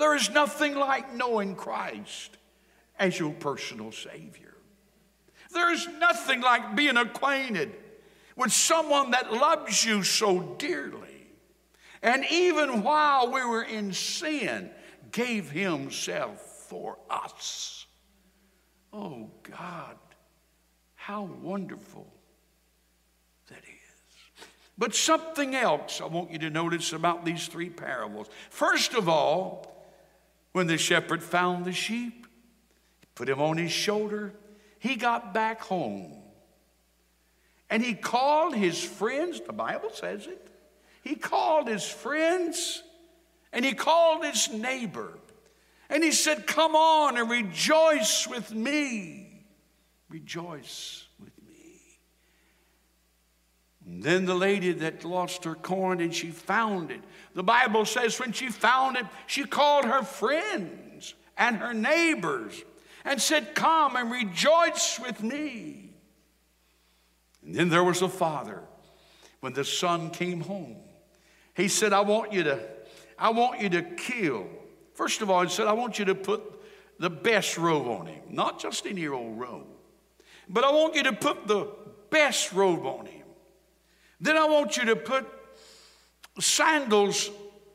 There 0.00 0.16
is 0.16 0.30
nothing 0.30 0.76
like 0.76 1.14
knowing 1.14 1.54
Christ 1.54 2.38
as 2.98 3.18
your 3.18 3.34
personal 3.34 3.92
Savior. 3.92 4.56
There 5.52 5.70
is 5.70 5.86
nothing 5.98 6.40
like 6.40 6.74
being 6.74 6.96
acquainted 6.96 7.74
with 8.34 8.50
someone 8.50 9.10
that 9.10 9.30
loves 9.30 9.84
you 9.84 10.02
so 10.02 10.56
dearly. 10.56 11.26
And 12.02 12.24
even 12.30 12.82
while 12.82 13.30
we 13.30 13.44
were 13.44 13.62
in 13.62 13.92
sin, 13.92 14.70
gave 15.12 15.50
Himself 15.50 16.40
for 16.40 16.96
us. 17.10 17.84
Oh 18.94 19.28
God, 19.42 19.98
how 20.94 21.24
wonderful 21.24 22.10
that 23.50 23.58
is. 23.58 24.46
But 24.78 24.94
something 24.94 25.54
else 25.54 26.00
I 26.00 26.06
want 26.06 26.30
you 26.30 26.38
to 26.38 26.48
notice 26.48 26.94
about 26.94 27.26
these 27.26 27.48
three 27.48 27.68
parables. 27.68 28.30
First 28.48 28.94
of 28.94 29.06
all, 29.06 29.70
when 30.52 30.66
the 30.66 30.78
shepherd 30.78 31.22
found 31.22 31.64
the 31.64 31.72
sheep, 31.72 32.26
he 33.00 33.06
put 33.14 33.28
him 33.28 33.40
on 33.40 33.56
his 33.56 33.72
shoulder, 33.72 34.32
he 34.78 34.96
got 34.96 35.32
back 35.34 35.60
home. 35.60 36.16
And 37.68 37.82
he 37.82 37.94
called 37.94 38.54
his 38.54 38.82
friends, 38.82 39.40
the 39.40 39.52
Bible 39.52 39.90
says 39.92 40.26
it. 40.26 40.48
He 41.02 41.14
called 41.14 41.68
his 41.68 41.84
friends 41.84 42.82
and 43.52 43.64
he 43.64 43.74
called 43.74 44.24
his 44.24 44.52
neighbor. 44.52 45.18
And 45.88 46.04
he 46.04 46.12
said, 46.12 46.46
Come 46.46 46.76
on 46.76 47.16
and 47.16 47.28
rejoice 47.28 48.26
with 48.28 48.52
me. 48.54 49.44
Rejoice. 50.08 51.04
And 53.90 54.04
then 54.04 54.24
the 54.24 54.36
lady 54.36 54.70
that 54.72 55.04
lost 55.04 55.42
her 55.44 55.56
corn 55.56 56.00
and 56.00 56.14
she 56.14 56.30
found 56.30 56.92
it. 56.92 57.00
The 57.34 57.42
Bible 57.42 57.84
says 57.84 58.20
when 58.20 58.30
she 58.30 58.48
found 58.48 58.96
it, 58.96 59.04
she 59.26 59.44
called 59.44 59.84
her 59.84 60.04
friends 60.04 61.14
and 61.36 61.56
her 61.56 61.74
neighbors 61.74 62.62
and 63.04 63.20
said, 63.20 63.56
Come 63.56 63.96
and 63.96 64.12
rejoice 64.12 65.00
with 65.00 65.24
me. 65.24 65.90
And 67.44 67.52
then 67.52 67.68
there 67.68 67.82
was 67.82 68.00
a 68.00 68.08
father 68.08 68.62
when 69.40 69.54
the 69.54 69.64
son 69.64 70.10
came 70.10 70.42
home. 70.42 70.76
He 71.54 71.66
said, 71.66 71.92
I 71.92 72.02
want 72.02 72.32
you 72.32 72.44
to, 72.44 72.60
I 73.18 73.30
want 73.30 73.60
you 73.60 73.70
to 73.70 73.82
kill. 73.82 74.46
First 74.94 75.20
of 75.20 75.30
all, 75.30 75.42
he 75.42 75.48
said, 75.48 75.66
I 75.66 75.72
want 75.72 75.98
you 75.98 76.04
to 76.04 76.14
put 76.14 76.42
the 77.00 77.10
best 77.10 77.58
robe 77.58 77.88
on 77.88 78.06
him, 78.06 78.22
not 78.28 78.60
just 78.60 78.86
any 78.86 79.08
old 79.08 79.40
robe. 79.40 79.66
But 80.48 80.62
I 80.62 80.70
want 80.70 80.94
you 80.94 81.02
to 81.04 81.12
put 81.12 81.48
the 81.48 81.66
best 82.10 82.52
robe 82.52 82.86
on 82.86 83.06
him. 83.06 83.19
Then 84.20 84.36
I 84.36 84.46
want 84.46 84.76
you 84.76 84.86
to 84.86 84.96
put 84.96 85.26
sandals 86.38 87.30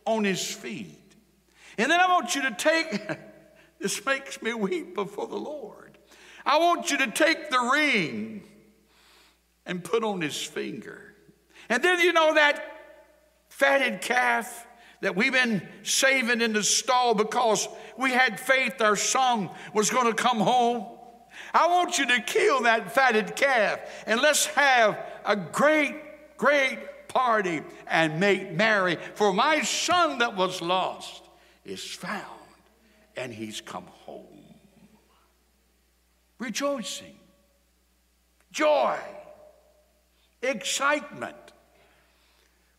on 0.06 0.24
his 0.24 0.46
feet. 0.46 1.16
And 1.78 1.92
then 1.92 2.00
I 2.00 2.08
want 2.08 2.36
you 2.36 2.44
to 2.44 2.52
take, 2.52 3.02
this 3.80 4.06
makes 4.06 4.42
me 4.42 4.54
weep 4.54 4.96
before 4.96 5.28
the 5.28 5.38
Lord. 5.38 5.98
I 6.46 6.60
want 6.60 6.92
you 6.92 6.98
to 7.00 7.08
take 7.08 7.50
the 7.50 7.60
ring 7.74 8.44
and 9.66 9.84
put 9.84 10.04
on 10.04 10.22
his 10.22 10.42
finger. 10.42 11.16
And 11.70 11.84
then 11.84 12.00
you 12.00 12.14
know 12.14 12.36
that 12.36 12.64
fatted 13.50 14.02
calf 14.02 14.68
that 15.02 15.16
we've 15.16 15.34
been 15.34 15.68
saving 15.84 16.42
in 16.42 16.54
the 16.54 16.64
stall 16.64 17.16
because 17.16 17.68
we 17.98 18.12
had 18.12 18.40
faith 18.40 18.82
our 18.82 18.96
son 18.96 19.50
was 19.74 19.90
going 19.90 20.08
to 20.08 20.14
come 20.14 20.40
home. 20.40 20.86
I 21.54 21.68
want 21.68 21.98
you 21.98 22.06
to 22.08 22.22
kill 22.22 22.62
that 22.64 22.94
fatted 22.94 23.36
calf 23.36 23.80
and 24.06 24.22
let's 24.22 24.46
have 24.48 25.00
a 25.26 25.36
great, 25.36 25.96
great 26.38 27.08
party 27.08 27.62
and 27.88 28.20
make 28.20 28.52
merry. 28.52 28.98
For 29.16 29.34
my 29.34 29.62
son 29.62 30.20
that 30.20 30.36
was 30.36 30.62
lost 30.62 31.24
is 31.64 31.84
found 31.84 32.24
and 33.16 33.34
he's 33.34 33.62
come 33.62 33.86
home. 34.06 34.44
Rejoicing, 36.38 37.18
joy, 38.52 38.98
excitement 40.42 41.36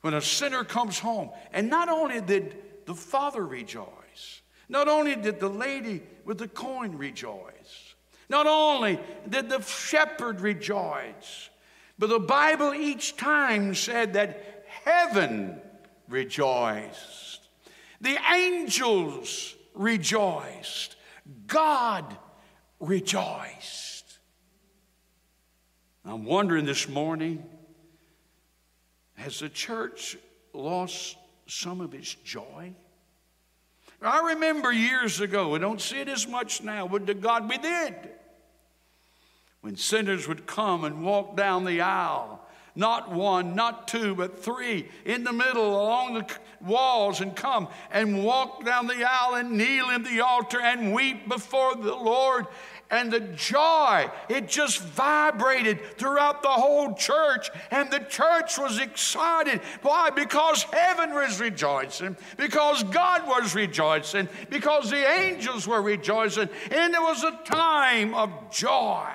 when 0.03 0.15
a 0.15 0.21
sinner 0.21 0.63
comes 0.63 0.99
home. 0.99 1.31
And 1.53 1.69
not 1.69 1.89
only 1.89 2.21
did 2.21 2.57
the 2.85 2.95
father 2.95 3.45
rejoice, 3.45 4.43
not 4.69 4.89
only 4.89 5.17
did 5.17 5.41
the 5.41 5.49
lady 5.49 6.03
with 6.25 6.39
the 6.39 6.49
coin 6.49 6.97
rejoice, 6.97 7.95
not 8.29 8.47
only 8.47 8.99
did 9.29 9.49
the 9.49 9.61
shepherd 9.63 10.41
rejoice, 10.41 11.51
but 11.99 12.09
the 12.09 12.19
Bible 12.19 12.75
each 12.75 13.17
time 13.17 13.75
said 13.75 14.15
that 14.15 14.65
heaven 14.85 15.61
rejoiced, 16.09 17.49
the 18.00 18.19
angels 18.33 19.55
rejoiced, 19.75 20.97
God 21.47 22.17
rejoiced. 22.81 24.19
I'm 26.05 26.25
wondering 26.25 26.67
this 26.67 26.88
morning 26.88 27.45
has 29.17 29.41
the 29.41 29.49
church 29.49 30.17
lost 30.53 31.17
some 31.47 31.81
of 31.81 31.95
its 31.95 32.15
joy? 32.15 32.73
I 34.03 34.35
remember 34.35 34.73
years 34.73 35.21
ago, 35.21 35.50
we 35.50 35.59
don't 35.59 35.81
see 35.81 36.00
it 36.00 36.09
as 36.09 36.29
much 36.29 36.62
now, 36.62 36.87
but 36.87 37.07
to 37.07 37.15
God 37.15 37.49
we 37.49 37.59
did. 37.59 37.95
When 39.61 39.77
sinners 39.77 40.29
would 40.29 40.47
come 40.47 40.85
and 40.85 41.05
walk 41.05 41.37
down 41.37 41.65
the 41.65 41.81
aisle, 41.81 42.41
not 42.77 43.11
one, 43.11 43.55
not 43.55 43.89
two, 43.89 44.15
but 44.15 44.43
three 44.43 44.89
in 45.05 45.25
the 45.25 45.33
middle 45.33 45.71
along 45.71 46.15
the 46.15 46.27
walls 46.61 47.21
and 47.21 47.35
come 47.35 47.69
and 47.91 48.23
walk 48.23 48.65
down 48.65 48.87
the 48.87 49.03
aisle 49.03 49.35
and 49.35 49.53
kneel 49.53 49.91
in 49.91 50.03
the 50.03 50.21
altar 50.21 50.61
and 50.61 50.93
weep 50.93 51.27
before 51.29 51.75
the 51.75 51.95
Lord 51.95 52.47
and 52.91 53.13
the 53.13 53.21
joy, 53.21 54.09
it 54.29 54.47
just 54.47 54.81
vibrated 54.81 55.81
throughout 55.99 56.43
the 56.43 56.49
whole 56.49 56.95
church, 56.95 57.51
and 57.73 57.91
the 57.91 57.99
church 58.01 58.59
was 58.59 58.79
excited. 58.79 59.61
Why? 59.83 60.11
Because 60.11 60.63
heaven 60.65 61.13
was 61.13 61.41
rejoicing, 61.41 62.17
because 62.37 62.85
God 62.85 63.27
was 63.27 63.57
rejoicing, 63.57 64.29
because 64.51 64.91
the 64.91 65.05
angels 65.05 65.67
were 65.67 65.83
rejoicing, 65.83 66.49
and 66.71 66.95
it 66.95 67.01
was 67.01 67.25
a 67.25 67.39
time 67.45 68.15
of 68.15 68.31
joy. 68.53 69.09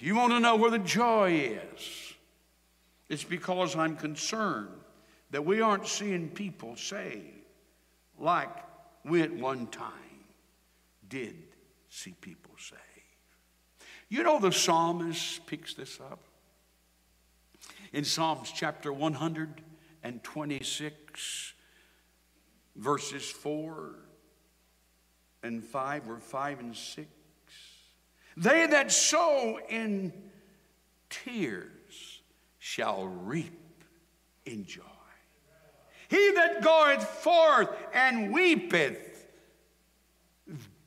You 0.00 0.14
want 0.14 0.32
to 0.32 0.40
know 0.40 0.56
where 0.56 0.70
the 0.70 0.78
joy 0.78 1.58
is, 1.74 2.14
it's 3.08 3.24
because 3.24 3.76
I'm 3.76 3.96
concerned 3.96 4.68
that 5.30 5.44
we 5.44 5.60
aren't 5.60 5.86
seeing 5.86 6.30
people 6.30 6.76
saved 6.76 7.26
like 8.18 8.48
we 9.04 9.20
at 9.22 9.32
one 9.32 9.66
time 9.66 9.90
did 11.08 11.36
see 11.88 12.14
people 12.20 12.54
saved. 12.58 12.80
You 14.08 14.22
know, 14.22 14.38
the 14.40 14.52
psalmist 14.52 15.44
picks 15.46 15.74
this 15.74 16.00
up. 16.00 16.20
In 17.92 18.04
Psalms 18.04 18.52
chapter 18.54 18.92
126, 18.92 21.54
verses 22.76 23.28
4 23.30 23.94
and 25.42 25.64
5, 25.64 26.08
or 26.08 26.18
5 26.18 26.60
and 26.60 26.76
6. 26.76 27.08
They 28.36 28.66
that 28.66 28.92
sow 28.92 29.58
in 29.68 30.12
tears 31.08 32.22
shall 32.58 33.06
reap 33.06 33.84
in 34.46 34.64
joy. 34.64 34.82
He 36.08 36.32
that 36.32 36.62
goeth 36.62 37.04
forth 37.04 37.68
and 37.94 38.32
weepeth, 38.32 39.28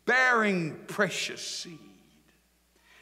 bearing 0.06 0.78
precious 0.88 1.42
seed, 1.42 1.80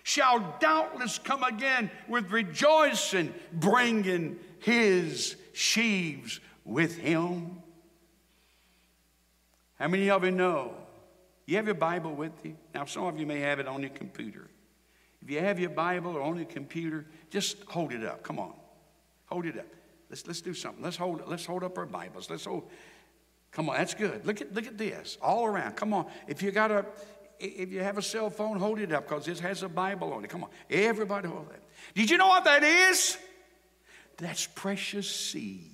shall 0.04 0.58
doubtless 0.60 1.18
come 1.18 1.44
again 1.44 1.90
with 2.08 2.32
rejoicing, 2.32 3.34
bringing 3.52 4.38
his 4.60 5.36
sheaves 5.54 6.40
with 6.64 6.98
him. 6.98 7.64
How 9.80 9.88
many 9.88 10.10
of 10.12 10.24
you 10.24 10.32
know? 10.32 10.76
You 11.46 11.58
have 11.58 11.66
your 11.66 11.76
Bible 11.76 12.14
with 12.14 12.34
you? 12.44 12.56
Now, 12.74 12.86
some 12.86 13.06
of 13.06 13.20
you 13.20 13.26
may 13.26 13.40
have 13.40 13.60
it 13.60 13.68
on 13.68 13.82
your 13.82 13.90
computer. 13.92 14.48
If 15.22 15.30
you 15.30 15.40
have 15.40 15.60
your 15.60 15.70
Bible 15.70 16.16
or 16.16 16.22
on 16.22 16.38
your 16.38 16.46
computer, 16.46 17.06
just 17.30 17.64
hold 17.66 17.92
it 17.94 18.04
up. 18.04 18.24
Come 18.24 18.40
on. 18.40 18.54
Hold 19.26 19.46
it 19.46 19.58
up. 19.58 19.68
Let's, 20.10 20.26
let's 20.28 20.42
do 20.42 20.54
something. 20.54 20.84
Let's 20.84 20.98
hold, 20.98 21.22
let's 21.28 21.46
hold 21.46 21.64
up 21.64 21.78
our 21.78 21.86
Bibles. 21.86 22.30
Let's 22.30 22.46
hold. 22.46 22.70
Come 23.52 23.70
on, 23.70 23.78
that's 23.78 23.94
good. 23.94 24.26
Look 24.26 24.42
at, 24.42 24.54
look 24.54 24.68
at 24.68 24.78
this 24.78 25.18
all 25.22 25.46
around. 25.46 25.76
Come 25.76 25.94
on. 25.94 26.06
If 26.28 26.42
you 26.42 26.52
got 26.52 26.72
a, 26.72 26.86
if 27.40 27.72
you 27.72 27.80
have 27.82 27.98
a 27.98 28.02
cell 28.02 28.30
phone, 28.30 28.58
hold 28.58 28.80
it 28.80 28.92
up 28.92 29.08
because 29.08 29.28
it 29.28 29.40
has 29.40 29.64
a 29.64 29.70
Bible 29.70 30.14
on 30.14 30.24
it. 30.24 30.30
Come 30.30 30.44
on. 30.44 30.50
Everybody 30.70 31.28
hold 31.28 31.50
that. 31.50 31.62
Did 31.96 32.10
you 32.10 32.18
know 32.18 32.28
what 32.28 32.46
that 32.46 32.64
is? 32.64 33.18
That's 34.18 34.48
precious 34.48 35.10
seed. 35.10 35.72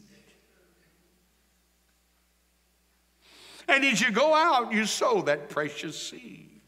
And 3.67 3.83
as 3.83 4.01
you 4.01 4.11
go 4.11 4.33
out, 4.33 4.71
you 4.71 4.85
sow 4.85 5.21
that 5.23 5.49
precious 5.49 5.97
seed. 6.09 6.61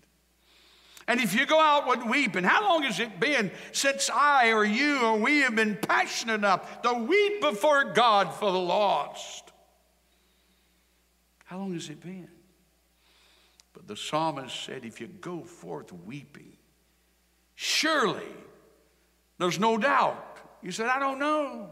And 1.08 1.20
if 1.20 1.34
you 1.34 1.48
go 1.48 1.60
out 1.60 1.88
with 1.88 2.04
weeping, 2.06 2.44
how 2.44 2.62
long 2.62 2.84
has 2.84 3.00
it 3.00 3.20
been 3.20 3.50
since 3.72 4.12
I 4.12 4.52
or 4.52 4.64
you 4.64 5.04
or 5.04 5.18
we 5.18 5.40
have 5.40 5.56
been 5.56 5.76
passionate 5.76 6.36
enough 6.36 6.84
to 6.84 6.94
weep 6.94 7.42
before 7.42 7.86
God 7.86 8.32
for 8.34 8.52
the 8.52 8.60
lost? 8.60 9.52
How 11.46 11.58
long 11.58 11.74
has 11.74 11.90
it 11.90 12.00
been? 12.00 12.30
But 13.74 13.88
the 13.88 13.96
psalmist 13.96 14.64
said, 14.64 14.86
if 14.86 15.02
you 15.02 15.08
go 15.08 15.42
forth 15.42 15.92
weeping, 15.92 16.58
surely 17.56 18.28
there's 19.40 19.60
no 19.60 19.80
doubt. 19.80 20.38
You 20.62 20.72
said, 20.72 20.88
I 20.88 21.00
don't 21.00 21.18
know. 21.18 21.72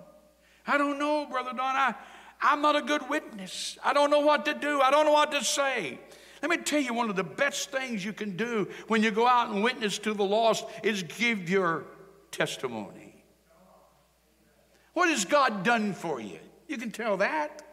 I 0.65 0.79
don't 0.79 0.97
know, 0.97 1.27
Brother 1.29 1.51
Don. 1.51 1.59
I, 1.59 1.93
I'm 2.41 2.61
not 2.61 2.75
a 2.75 2.81
good 2.81 3.09
witness. 3.09 3.77
I 3.83 3.93
don't 3.93 4.11
know 4.11 4.19
what 4.19 4.45
to 4.45 4.53
do. 4.53 4.81
I 4.81 4.91
don't 4.91 5.05
know 5.05 5.11
what 5.11 5.31
to 5.31 5.43
say. 5.43 5.99
Let 6.41 6.51
me 6.51 6.57
tell 6.57 6.79
you 6.79 6.93
one 6.93 7.09
of 7.09 7.15
the 7.15 7.23
best 7.23 7.71
things 7.71 8.05
you 8.05 8.13
can 8.13 8.37
do 8.37 8.67
when 8.87 9.01
you 9.01 9.11
go 9.11 9.27
out 9.27 9.49
and 9.49 9.63
witness 9.63 9.97
to 9.99 10.13
the 10.13 10.23
lost 10.23 10.65
is 10.83 11.03
give 11.03 11.49
your 11.49 11.85
testimony. 12.31 13.23
What 14.93 15.09
has 15.09 15.25
God 15.25 15.63
done 15.63 15.93
for 15.93 16.19
you? 16.19 16.39
You 16.67 16.77
can 16.77 16.91
tell 16.91 17.17
that. 17.17 17.63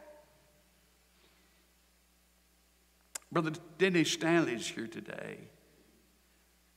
Brother 3.31 3.51
Denny 3.77 4.03
Stanley's 4.03 4.67
here 4.67 4.87
today. 4.87 5.37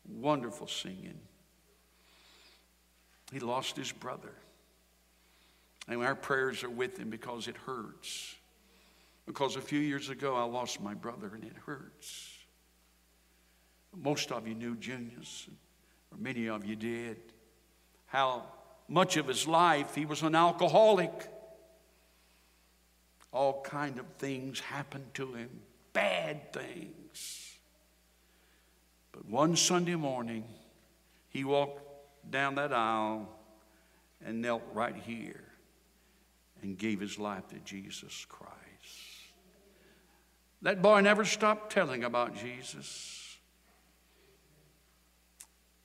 Wonderful 0.08 0.66
singing. 0.66 1.18
He 3.32 3.40
lost 3.40 3.76
his 3.76 3.92
brother. 3.92 4.32
And 5.88 6.02
our 6.02 6.14
prayers 6.14 6.62
are 6.64 6.70
with 6.70 6.98
him 6.98 7.08
because 7.08 7.48
it 7.48 7.56
hurts. 7.56 8.36
Because 9.26 9.56
a 9.56 9.60
few 9.60 9.78
years 9.78 10.10
ago, 10.10 10.36
I 10.36 10.44
lost 10.44 10.82
my 10.82 10.94
brother 10.94 11.30
and 11.34 11.44
it 11.44 11.56
hurts. 11.64 12.34
Most 13.96 14.30
of 14.30 14.46
you 14.46 14.54
knew 14.54 14.76
Junius, 14.76 15.48
or 16.12 16.18
many 16.18 16.48
of 16.48 16.64
you 16.64 16.76
did, 16.76 17.16
how 18.06 18.44
much 18.86 19.16
of 19.16 19.26
his 19.26 19.46
life 19.46 19.94
he 19.94 20.04
was 20.04 20.22
an 20.22 20.34
alcoholic. 20.34 21.12
All 23.32 23.62
kind 23.62 23.98
of 23.98 24.06
things 24.18 24.60
happened 24.60 25.12
to 25.14 25.34
him, 25.34 25.50
bad 25.92 26.52
things. 26.52 27.54
But 29.12 29.26
one 29.26 29.56
Sunday 29.56 29.96
morning, 29.96 30.44
he 31.30 31.44
walked 31.44 31.82
down 32.30 32.56
that 32.56 32.72
aisle 32.72 33.28
and 34.24 34.42
knelt 34.42 34.62
right 34.72 34.96
here 34.96 35.47
and 36.62 36.76
gave 36.76 37.00
his 37.00 37.18
life 37.18 37.48
to 37.48 37.58
Jesus 37.64 38.26
Christ. 38.28 38.54
That 40.62 40.82
boy 40.82 41.00
never 41.00 41.24
stopped 41.24 41.72
telling 41.72 42.04
about 42.04 42.36
Jesus. 42.36 43.38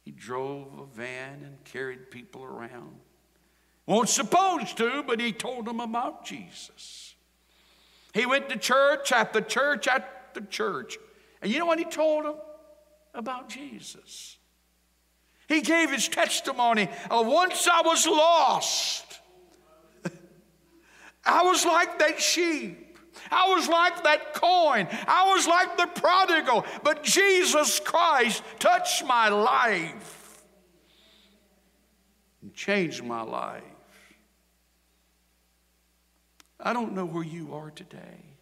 He 0.04 0.12
drove 0.12 0.80
a 0.80 0.86
van 0.86 1.44
and 1.44 1.64
carried 1.64 2.12
people 2.12 2.44
around. 2.44 3.00
Wasn't 3.86 4.10
supposed 4.10 4.78
to, 4.78 5.04
but 5.04 5.20
he 5.20 5.32
told 5.32 5.66
them 5.66 5.80
about 5.80 6.26
Jesus. 6.26 7.16
He 8.14 8.26
went 8.26 8.50
to 8.50 8.58
church 8.58 9.12
after 9.12 9.42
church 9.42 9.88
after 9.88 10.42
church. 10.42 10.98
And 11.42 11.52
you 11.52 11.60
know 11.60 11.66
what 11.66 11.80
he 11.80 11.86
told 11.86 12.26
them? 12.26 12.36
About 13.14 13.50
Jesus. 13.50 14.38
He 15.48 15.62
gave 15.62 15.92
his 15.92 16.08
testimony 16.08 16.90
of 17.12 17.28
once 17.28 17.68
I 17.68 17.82
was 17.82 18.08
lost. 18.08 19.13
I 21.26 21.44
was 21.44 21.66
like 21.66 22.00
that 22.00 22.20
sheep. 22.22 22.98
I 23.32 23.50
was 23.50 23.68
like 23.68 24.04
that 24.04 24.34
coin. 24.34 24.88
I 25.08 25.34
was 25.34 25.48
like 25.48 25.78
the 25.78 25.88
prodigal. 26.02 26.66
But 26.84 27.04
Jesus 27.04 27.80
Christ 27.80 28.44
touched 28.60 29.06
my 29.06 29.30
life 29.30 30.44
and 32.42 32.54
changed 32.54 33.04
my 33.04 33.22
life. 33.22 33.64
I 36.60 36.74
don't 36.74 36.94
know 36.94 37.06
where 37.06 37.24
you 37.24 37.54
are 37.54 37.72
today. 37.72 38.34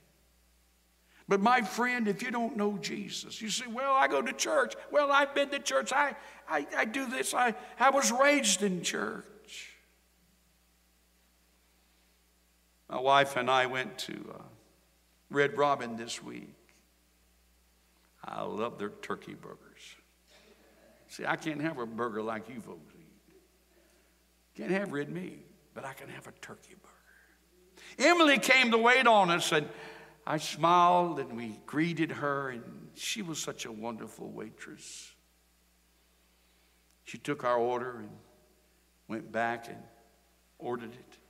But 1.27 1.39
my 1.39 1.61
friend, 1.61 2.07
if 2.07 2.21
you 2.21 2.29
don't 2.29 2.57
know 2.57 2.77
Jesus, 2.77 3.41
you 3.41 3.49
say, 3.49 3.65
Well, 3.67 3.93
I 3.93 4.07
go 4.07 4.21
to 4.21 4.33
church. 4.33 4.75
Well, 4.91 5.11
I've 5.11 5.33
been 5.33 5.49
to 5.49 5.59
church. 5.59 5.93
I, 5.93 6.15
I, 6.47 6.67
I 6.75 6.85
do 6.85 7.09
this. 7.09 7.33
I, 7.33 7.55
I 7.79 7.89
was 7.89 8.11
raised 8.11 8.63
in 8.63 8.83
church. 8.83 9.25
My 12.91 12.99
wife 12.99 13.37
and 13.37 13.49
I 13.49 13.67
went 13.67 13.97
to 13.99 14.13
uh, 14.35 14.41
Red 15.29 15.57
Robin 15.57 15.95
this 15.95 16.21
week. 16.21 16.53
I 18.21 18.43
love 18.43 18.77
their 18.77 18.89
turkey 18.89 19.33
burgers. 19.33 19.95
See, 21.07 21.25
I 21.25 21.37
can't 21.37 21.61
have 21.61 21.77
a 21.77 21.85
burger 21.85 22.21
like 22.21 22.49
you 22.49 22.59
folks 22.59 22.93
eat. 22.93 23.35
Can't 24.57 24.71
have 24.71 24.91
red 24.91 25.09
meat, 25.09 25.45
but 25.73 25.85
I 25.85 25.93
can 25.93 26.09
have 26.09 26.27
a 26.27 26.33
turkey 26.41 26.75
burger. 26.81 28.09
Emily 28.09 28.37
came 28.37 28.71
to 28.71 28.77
wait 28.77 29.07
on 29.07 29.29
us, 29.29 29.53
and 29.53 29.69
I 30.27 30.37
smiled 30.37 31.19
and 31.19 31.37
we 31.37 31.59
greeted 31.65 32.11
her, 32.11 32.49
and 32.49 32.63
she 32.95 33.21
was 33.21 33.39
such 33.39 33.63
a 33.63 33.71
wonderful 33.71 34.29
waitress. 34.29 35.13
She 37.05 37.17
took 37.17 37.45
our 37.45 37.57
order 37.57 37.99
and 37.99 38.09
went 39.07 39.31
back 39.31 39.69
and 39.69 39.79
ordered 40.59 40.93
it. 40.93 41.20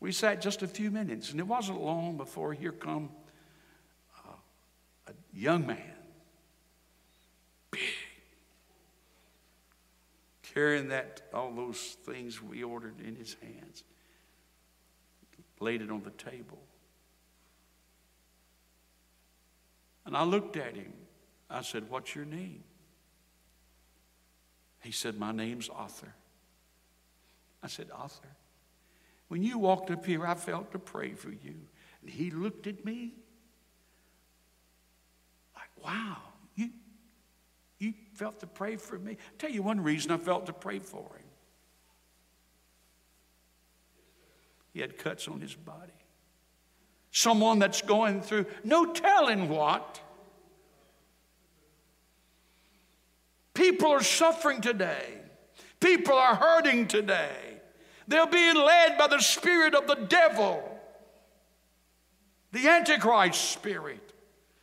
We 0.00 0.12
sat 0.12 0.40
just 0.42 0.62
a 0.62 0.68
few 0.68 0.90
minutes, 0.90 1.30
and 1.30 1.40
it 1.40 1.46
wasn't 1.46 1.80
long 1.80 2.16
before 2.16 2.52
here 2.52 2.72
come 2.72 3.10
uh, 4.26 4.32
a 5.08 5.12
young 5.32 5.66
man, 5.66 5.94
big, 7.70 7.80
carrying 10.42 10.88
that 10.88 11.22
all 11.32 11.52
those 11.52 11.96
things 12.04 12.42
we 12.42 12.62
ordered 12.62 13.00
in 13.00 13.16
his 13.16 13.36
hands, 13.42 13.84
laid 15.60 15.80
it 15.80 15.90
on 15.90 16.02
the 16.02 16.10
table. 16.10 16.58
And 20.04 20.16
I 20.16 20.22
looked 20.22 20.56
at 20.56 20.76
him. 20.76 20.92
I 21.50 21.62
said, 21.62 21.90
What's 21.90 22.14
your 22.14 22.24
name? 22.24 22.62
He 24.82 24.92
said, 24.92 25.18
My 25.18 25.32
name's 25.32 25.68
Arthur. 25.68 26.14
I 27.62 27.66
said, 27.66 27.88
Arthur. 27.92 28.28
When 29.28 29.42
you 29.42 29.58
walked 29.58 29.90
up 29.90 30.04
here, 30.06 30.26
I 30.26 30.34
felt 30.34 30.72
to 30.72 30.78
pray 30.78 31.12
for 31.12 31.30
you. 31.30 31.54
And 32.00 32.10
he 32.10 32.30
looked 32.30 32.66
at 32.66 32.84
me 32.84 33.14
like, 35.54 35.70
wow, 35.84 36.18
you, 36.54 36.70
you 37.78 37.94
felt 38.14 38.40
to 38.40 38.46
pray 38.46 38.76
for 38.76 38.98
me. 38.98 39.12
I'll 39.12 39.38
tell 39.38 39.50
you 39.50 39.62
one 39.62 39.82
reason 39.82 40.12
I 40.12 40.18
felt 40.18 40.46
to 40.46 40.52
pray 40.52 40.78
for 40.78 41.00
him. 41.00 41.26
He 44.72 44.80
had 44.80 44.98
cuts 44.98 45.26
on 45.26 45.40
his 45.40 45.54
body. 45.54 45.92
Someone 47.10 47.58
that's 47.58 47.80
going 47.80 48.20
through 48.20 48.44
no 48.62 48.92
telling 48.92 49.48
what. 49.48 50.00
People 53.54 53.88
are 53.90 54.02
suffering 54.02 54.60
today. 54.60 55.14
People 55.80 56.12
are 56.12 56.34
hurting 56.34 56.88
today. 56.88 57.55
They're 58.08 58.26
being 58.26 58.56
led 58.56 58.98
by 58.98 59.08
the 59.08 59.20
spirit 59.20 59.74
of 59.74 59.86
the 59.86 59.94
devil. 59.94 60.62
the 62.52 62.68
Antichrist 62.68 63.50
spirit, 63.50 64.12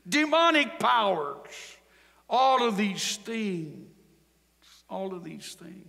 demonic 0.08 0.80
powers, 0.80 1.78
all 2.30 2.68
of 2.68 2.78
these 2.78 3.18
things. 3.18 3.90
All 4.90 5.14
of 5.14 5.24
these 5.24 5.54
things. 5.54 5.84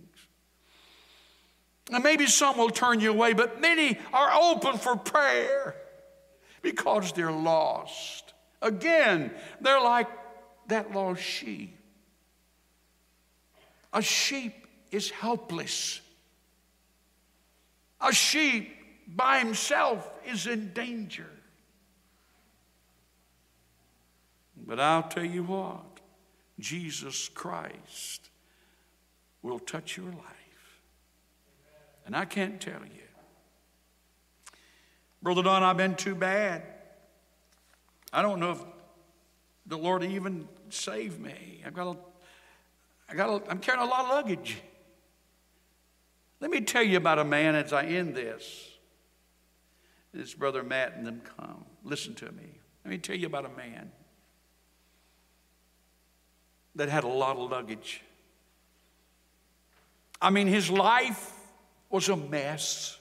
And 1.91 2.03
maybe 2.03 2.25
some 2.27 2.57
will 2.57 2.69
turn 2.69 2.99
you 2.99 3.11
away, 3.11 3.33
but 3.33 3.61
many 3.61 3.97
are 4.11 4.31
open 4.33 4.77
for 4.77 4.95
prayer 4.95 5.75
because 6.61 7.11
they're 7.11 7.31
lost. 7.31 8.33
Again, 8.61 9.31
they're 9.61 9.81
like 9.81 10.07
that 10.67 10.91
lost 10.91 11.21
sheep. 11.21 11.77
A 13.93 14.01
sheep 14.01 14.67
is 14.91 15.11
helpless. 15.11 16.01
A 18.01 18.13
sheep 18.13 18.75
by 19.07 19.39
himself 19.39 20.09
is 20.25 20.47
in 20.47 20.73
danger. 20.73 21.29
But 24.57 24.79
I'll 24.79 25.03
tell 25.03 25.25
you 25.25 25.43
what, 25.43 25.99
Jesus 26.59 27.29
Christ 27.29 28.29
will 29.41 29.59
touch 29.59 29.97
your 29.97 30.07
life. 30.07 30.81
And 32.05 32.15
I 32.15 32.25
can't 32.25 32.59
tell 32.59 32.81
you. 32.83 33.01
Brother 35.21 35.43
Don, 35.43 35.63
I've 35.63 35.77
been 35.77 35.95
too 35.95 36.15
bad. 36.15 36.63
I 38.13 38.21
don't 38.21 38.39
know 38.39 38.51
if 38.51 38.63
the 39.65 39.77
Lord 39.77 40.03
even 40.03 40.47
saved 40.69 41.19
me. 41.19 41.61
I've 41.65 41.73
got 41.73 41.95
a, 41.95 41.97
I 43.09 43.15
got 43.15 43.29
a, 43.29 43.49
I'm 43.49 43.59
carrying 43.59 43.83
a 43.83 43.89
lot 43.89 44.01
of 44.01 44.09
luggage. 44.09 44.57
Let 46.45 46.51
me 46.51 46.61
tell 46.61 46.83
you 46.83 46.97
about 46.97 47.17
a 47.17 47.23
man 47.23 47.55
as 47.55 47.73
I 47.73 47.85
end 47.85 48.13
this. 48.13 48.69
This 50.13 50.35
brother 50.35 50.61
Matt 50.61 50.95
and 50.95 51.03
them 51.03 51.23
come. 51.39 51.65
Listen 51.83 52.13
to 52.13 52.31
me. 52.33 52.59
Let 52.83 52.91
me 52.91 52.99
tell 52.99 53.15
you 53.15 53.25
about 53.25 53.45
a 53.45 53.57
man 53.57 53.91
that 56.75 56.87
had 56.87 57.03
a 57.03 57.07
lot 57.07 57.37
of 57.37 57.49
luggage. 57.49 58.03
I 60.21 60.29
mean, 60.29 60.45
his 60.45 60.69
life 60.69 61.33
was 61.89 62.09
a 62.09 62.15
mess. 62.15 62.99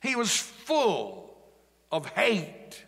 He 0.00 0.14
was 0.14 0.36
full 0.36 1.36
of 1.90 2.06
hate. 2.10 2.84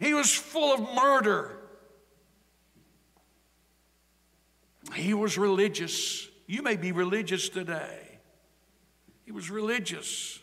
He 0.00 0.14
was 0.14 0.32
full 0.32 0.72
of 0.72 0.94
murder. 0.94 1.58
He 4.94 5.14
was 5.14 5.38
religious. 5.38 6.28
You 6.46 6.62
may 6.62 6.76
be 6.76 6.92
religious 6.92 7.48
today. 7.48 8.20
He 9.24 9.32
was 9.32 9.50
religious. 9.50 10.38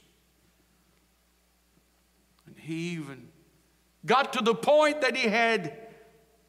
And 2.47 2.57
he 2.57 2.91
even 2.91 3.27
got 4.05 4.33
to 4.33 4.43
the 4.43 4.55
point 4.55 5.01
that 5.01 5.15
he 5.15 5.27
had 5.27 5.77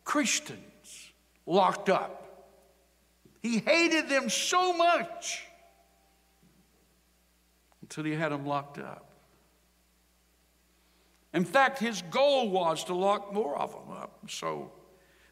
Christians 0.04 1.12
locked 1.46 1.88
up. 1.88 2.16
He 3.42 3.58
hated 3.58 4.08
them 4.08 4.28
so 4.28 4.72
much 4.72 5.42
until 7.82 8.04
he 8.04 8.12
had 8.12 8.32
them 8.32 8.46
locked 8.46 8.78
up. 8.78 9.06
In 11.32 11.44
fact, 11.44 11.78
his 11.78 12.02
goal 12.10 12.50
was 12.50 12.84
to 12.84 12.94
lock 12.94 13.32
more 13.32 13.56
of 13.56 13.72
them 13.72 13.96
up. 13.96 14.24
So 14.28 14.72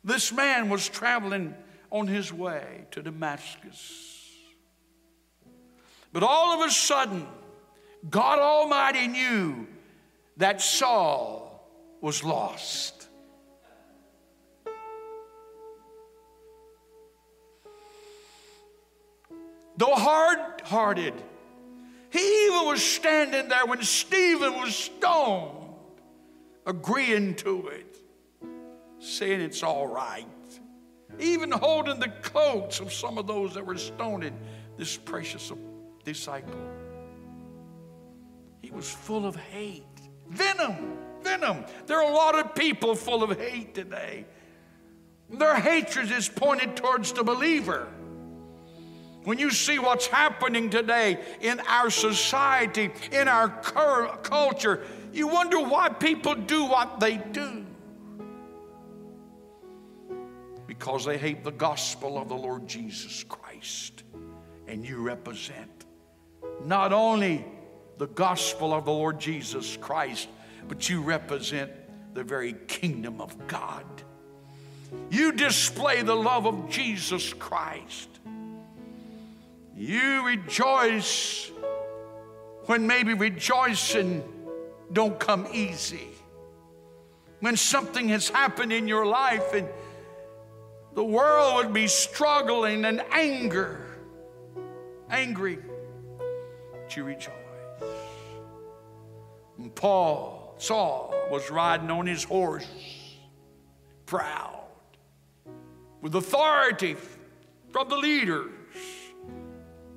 this 0.05 0.33
man 0.33 0.69
was 0.69 0.89
traveling 0.89 1.55
on 1.91 2.07
his 2.07 2.33
way 2.33 2.85
to 2.91 3.03
Damascus. 3.03 4.35
But 6.13 6.23
all 6.23 6.61
of 6.61 6.67
a 6.67 6.71
sudden, 6.71 7.27
God 8.09 8.39
Almighty 8.39 9.09
knew 9.09 9.67
that 10.37 10.61
Saul 10.61 11.69
was 12.01 12.23
lost. 12.25 13.09
Though 19.77 19.95
hard 19.95 20.61
hearted, 20.63 21.15
he 22.11 22.47
even 22.47 22.67
was 22.67 22.85
standing 22.85 23.49
there 23.49 23.67
when 23.67 23.83
Stephen 23.83 24.55
was 24.55 24.75
stoned, 24.75 25.75
agreeing 26.67 27.35
to 27.37 27.69
it, 27.69 27.97
saying 28.99 29.41
it's 29.41 29.63
all 29.63 29.87
right 29.87 30.27
even 31.21 31.51
holding 31.51 32.01
the 32.01 32.09
coats 32.23 32.81
of 32.81 32.93
some 32.93 33.19
of 33.19 33.27
those 33.27 33.55
that 33.55 33.65
were 33.65 33.79
stoning 33.79 34.39
this 34.77 34.97
precious 34.97 35.53
disciple. 36.05 36.59
He 38.63 38.71
was 38.71 38.91
full 38.91 39.27
of 39.27 39.37
hate, 39.37 39.85
venom, 40.29 40.99
venom. 41.23 41.65
There 41.87 41.99
are 41.99 42.11
a 42.11 42.15
lot 42.15 42.39
of 42.39 42.55
people 42.55 42.95
full 42.95 43.23
of 43.23 43.39
hate 43.39 43.75
today. 43.75 44.27
Their 45.31 45.57
hatred 45.57 46.11
is 46.11 46.29
pointed 46.29 46.77
towards 46.77 47.13
the 47.13 47.23
believer. 47.23 47.89
When 49.25 49.39
you 49.39 49.51
see 49.51 49.79
what's 49.79 50.07
happening 50.07 50.71
today 50.71 51.19
in 51.41 51.61
our 51.61 51.91
society, 51.91 52.91
in 53.13 53.29
our 53.29 53.49
culture, 54.23 54.87
you 55.13 55.29
wonder 55.29 55.61
why 55.61 55.91
people 55.91 56.35
do 56.35 56.65
what 56.65 56.99
they 57.01 57.19
do. 57.19 57.67
Because 60.79 61.05
they 61.05 61.19
hate 61.19 61.43
the 61.43 61.51
gospel 61.51 62.19
of 62.19 62.29
the 62.29 62.37
Lord 62.37 62.69
Jesus 62.69 63.25
Christ. 63.25 64.05
And 64.69 64.87
you 64.87 65.03
represent 65.03 65.87
not 66.65 66.93
only 66.93 67.45
the 67.99 68.07
gospel 68.07 68.73
of 68.73 68.85
the 68.85 68.93
Lord 68.93 69.19
Jesus 69.19 69.77
Christ, 69.77 70.29
but 70.69 70.89
you 70.89 71.01
represent 71.01 71.73
the 72.15 72.23
very 72.23 72.55
kingdom 72.69 73.21
of 73.21 73.49
God. 73.49 73.85
You 75.11 75.33
display 75.33 76.03
the 76.03 76.15
love 76.15 76.47
of 76.47 76.71
Jesus 76.71 77.35
Christ. 77.35 78.09
You 79.77 80.25
rejoice 80.27 81.51
when 82.67 82.87
maybe 82.87 83.15
rejoicing 83.15 84.23
don't 84.93 85.19
come 85.19 85.49
easy. 85.53 86.09
When 87.41 87.57
something 87.57 88.09
has 88.11 88.29
happened 88.29 88.73
in 88.73 88.87
your 88.89 89.07
life 89.07 89.55
and 89.55 89.69
the 90.99 91.05
world 91.05 91.55
would 91.55 91.73
be 91.73 91.87
struggling 91.87 92.85
and 92.85 93.01
anger, 93.13 93.87
angry, 95.09 95.57
but 96.73 96.97
you 96.97 97.05
rejoice. 97.05 97.31
And 99.59 99.73
Paul, 99.77 100.57
Saul, 100.59 101.15
was 101.31 101.53
riding 101.53 101.89
on 101.89 102.09
his 102.09 102.25
horse, 102.25 102.67
proud, 104.07 104.65
with 106.01 106.17
authority 106.17 106.97
from 107.71 107.89
the 107.89 107.97
leaders, 107.97 108.51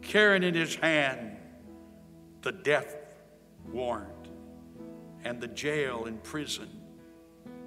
carrying 0.03 0.43
in 0.43 0.53
his 0.53 0.75
hand 0.75 1.35
the 2.43 2.51
death 2.51 2.95
warrant 3.65 4.27
and 5.23 5.41
the 5.41 5.47
jail 5.47 6.05
and 6.05 6.21
prison 6.21 6.69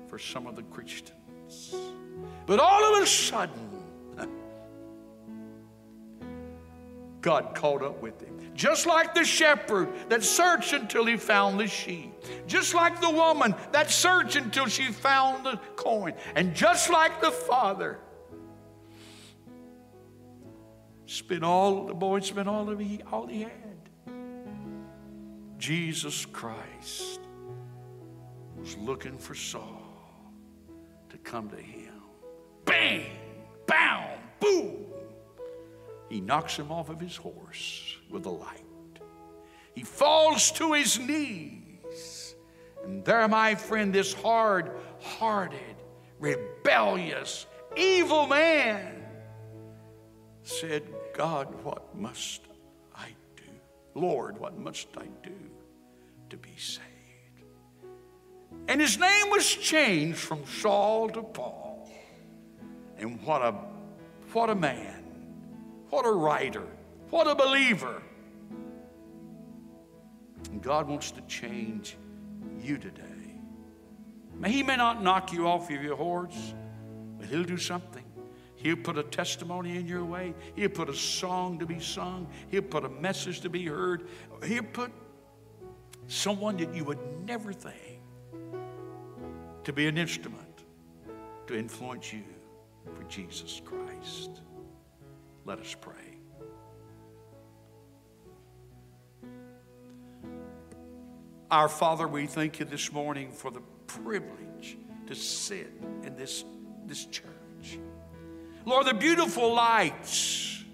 for 0.07 0.21
some 0.21 0.47
of 0.47 0.55
the 0.55 0.63
Christians. 0.63 1.75
But 2.47 2.61
all 2.61 2.97
of 2.97 3.03
a 3.03 3.07
sudden, 3.07 3.65
God 7.21 7.55
caught 7.55 7.83
up 7.83 8.03
with 8.03 8.21
him. 8.21 8.39
Just 8.55 8.87
like 8.87 9.15
the 9.15 9.25
shepherd 9.25 9.89
that 10.11 10.23
searched 10.23 10.75
until 10.75 11.07
he 11.07 11.17
found 11.17 11.59
the 11.59 11.67
sheep. 11.67 12.13
Just 12.47 12.75
like 12.75 13.01
the 13.01 13.09
woman 13.09 13.55
that 13.73 13.91
searched 13.91 14.37
until 14.37 14.67
she 14.67 14.93
found 14.93 15.47
the 15.47 15.59
coin. 15.75 16.13
And 16.35 16.55
just 16.55 16.91
like 16.91 17.23
the 17.23 17.31
father 17.31 17.99
spent 21.07 21.45
all 21.45 21.87
the 21.87 21.95
boy 21.95 22.21
spent 22.21 22.49
all 22.49 22.69
of 22.69 22.79
he 22.79 23.01
all 23.11 23.27
he 23.27 23.43
had. 23.43 23.53
Jesus 25.59 26.27
Christ 26.27 27.21
was 28.59 28.77
looking 28.77 29.17
for 29.17 29.35
Saul 29.35 29.83
to 31.09 31.17
come 31.19 31.49
to 31.49 31.57
him 31.57 31.84
bang, 32.65 33.07
boom. 34.41 34.87
He 36.09 36.21
knocks 36.21 36.57
him 36.57 36.71
off 36.71 36.91
of 36.91 37.01
his 37.01 37.17
horse 37.17 37.97
with 38.11 38.27
a 38.27 38.31
light. 38.31 38.65
He 39.75 39.83
falls 39.83 40.53
to 40.53 40.73
his 40.73 40.99
knees. 40.99 42.35
And 42.85 43.05
there, 43.05 43.27
my 43.29 43.55
friend, 43.55 43.93
this 43.93 44.13
hard 44.13 44.71
hearted, 45.01 45.77
rebellious, 46.21 47.47
evil 47.77 48.27
man 48.27 49.03
said, 50.43 50.83
God, 51.15 51.49
what 51.65 51.97
must 51.97 52.43
I 52.95 53.09
do? 53.37 53.43
Lord, 53.95 54.39
what 54.39 54.59
must 54.59 54.89
I 54.97 55.07
do 55.23 55.35
to 56.31 56.37
be 56.37 56.55
saved? 56.57 56.85
And 58.69 58.81
his 58.81 58.99
name 58.99 59.31
was 59.31 59.47
changed 59.47 60.19
from 60.19 60.45
Saul 60.47 61.09
to 61.11 61.23
Paul. 61.23 61.64
And 62.99 63.21
what 63.23 63.43
a, 63.43 63.55
what 64.33 64.51
a 64.51 64.55
man, 64.55 65.05
what 65.91 66.07
a 66.07 66.13
writer, 66.13 66.67
what 67.11 67.27
a 67.27 67.35
believer. 67.35 68.03
God 70.61 70.89
wants 70.89 71.11
to 71.13 71.21
change 71.23 71.97
you 72.63 72.79
today. 72.79 73.03
He 74.47 74.63
may 74.63 74.77
not 74.77 75.03
knock 75.03 75.33
you 75.33 75.47
off 75.47 75.71
of 75.71 75.83
your 75.83 75.97
horse, 75.97 76.55
but 77.19 77.29
He'll 77.29 77.45
do 77.45 77.57
something. 77.57 78.05
He'll 78.57 78.77
put 78.77 78.97
a 78.97 79.03
testimony 79.03 79.77
in 79.77 79.87
your 79.87 80.05
way. 80.05 80.35
He'll 80.57 80.71
put 80.71 80.89
a 80.89 80.95
song 80.95 81.59
to 81.59 81.67
be 81.67 81.81
sung. 81.81 82.27
He'll 82.49 82.63
put 82.63 82.85
a 82.85 82.89
message 82.89 83.41
to 83.43 83.51
be 83.51 83.67
heard. 83.67 84.09
He'll 84.45 84.63
put 84.63 84.91
someone 86.09 86.57
that 86.57 86.75
you 86.75 86.85
would 86.85 86.99
never 87.27 87.53
think 87.53 88.01
to 89.65 89.73
be 89.73 89.87
an 89.87 89.99
instrument 89.99 90.65
to 91.47 91.59
influence 91.59 92.13
you 92.13 92.23
for 92.97 93.05
Jesus 93.05 93.61
Christ. 93.65 94.41
Let 95.45 95.59
us 95.59 95.77
pray. 95.81 95.95
Our 101.51 101.69
Father, 101.69 102.09
we 102.09 102.27
thank 102.27 102.59
you 102.59 102.65
this 102.65 102.91
morning 102.91 103.31
for 103.31 103.51
the 103.51 103.61
privilege 103.87 104.77
to 105.07 105.15
sit 105.15 105.71
in 106.03 106.17
this, 106.17 106.45
this 106.87 107.05
church. 107.07 107.79
Lord, 108.65 108.87
the 108.87 108.95
beautiful 108.95 109.55
lights, 109.55 110.65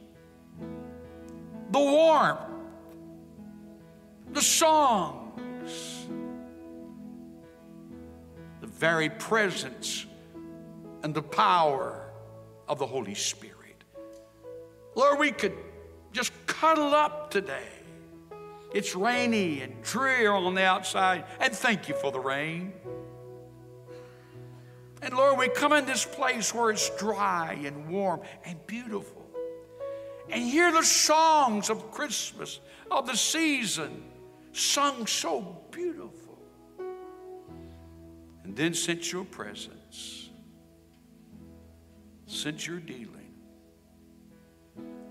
the 1.70 1.78
warmth, 1.78 2.40
the 4.32 4.40
songs, 4.40 6.06
the 8.60 8.66
very 8.66 9.10
presence 9.10 10.06
and 11.02 11.14
the 11.14 11.22
power 11.22 11.99
of 12.70 12.78
the 12.78 12.86
Holy 12.86 13.14
Spirit. 13.14 13.84
Lord, 14.94 15.18
we 15.18 15.32
could 15.32 15.52
just 16.12 16.32
cuddle 16.46 16.94
up 16.94 17.30
today. 17.30 17.68
It's 18.72 18.94
rainy 18.94 19.60
and 19.60 19.82
drear 19.82 20.32
on 20.32 20.54
the 20.54 20.64
outside, 20.64 21.24
and 21.40 21.52
thank 21.52 21.88
you 21.88 21.94
for 21.96 22.12
the 22.12 22.20
rain. 22.20 22.72
And 25.02 25.12
Lord, 25.14 25.38
we 25.38 25.48
come 25.48 25.72
in 25.72 25.84
this 25.84 26.04
place 26.04 26.54
where 26.54 26.70
it's 26.70 26.88
dry 26.96 27.58
and 27.64 27.88
warm 27.88 28.20
and 28.44 28.64
beautiful 28.66 29.20
and 30.30 30.42
hear 30.42 30.70
the 30.70 30.84
songs 30.84 31.70
of 31.70 31.90
Christmas, 31.90 32.60
of 32.90 33.06
the 33.06 33.16
season, 33.16 34.04
sung 34.52 35.06
so 35.06 35.64
beautiful. 35.70 36.38
And 38.44 38.56
then 38.56 38.74
sense 38.74 39.10
your 39.10 39.24
presence, 39.24 40.19
sense 42.30 42.66
your 42.66 42.78
dealing. 42.78 43.34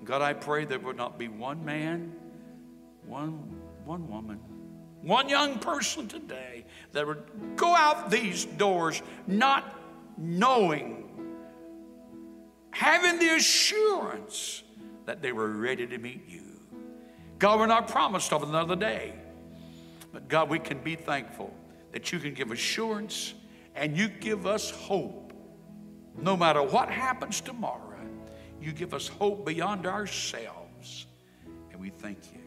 God, 0.04 0.22
I 0.22 0.34
pray 0.34 0.66
there 0.66 0.80
would 0.80 0.98
not 0.98 1.20
be 1.20 1.28
one 1.28 1.64
man, 1.64 2.14
one, 3.06 3.34
one 3.86 4.08
woman, 4.08 4.40
one 5.02 5.30
young 5.30 5.60
person 5.60 6.08
today 6.08 6.66
that 6.94 7.06
would 7.06 7.24
go 7.56 7.76
out 7.76 8.10
these 8.10 8.46
doors 8.46 9.02
not 9.28 9.80
knowing, 10.18 11.08
having 12.72 13.20
the 13.20 13.36
assurance 13.36 14.64
that 15.06 15.22
they 15.22 15.32
were 15.32 15.50
ready 15.50 15.86
to 15.88 15.98
meet 15.98 16.28
you. 16.28 16.44
God, 17.38 17.60
we're 17.60 17.68
not 17.68 17.88
promised 17.88 18.34
of 18.34 18.44
another 18.44 18.76
day, 18.76 19.14
but 20.12 20.28
God, 20.28 20.50
we 20.50 20.60
can 20.60 20.80
be 20.80 20.96
thankful 20.96 21.54
that 21.92 22.12
you 22.12 22.20
can 22.20 22.34
give 22.34 22.52
assurance 22.52 23.34
and 23.76 23.98
you 23.98 24.08
give 24.08 24.46
us 24.46 24.72
hope. 24.72 25.29
No 26.18 26.36
matter 26.36 26.62
what 26.62 26.90
happens 26.90 27.42
tomorrow, 27.42 27.98
you 28.62 28.72
give 28.72 28.94
us 28.94 29.08
hope 29.08 29.46
beyond 29.46 29.86
ourselves, 29.86 31.08
and 31.72 31.80
we 31.80 31.90
thank 31.90 32.20
you. 32.34 32.40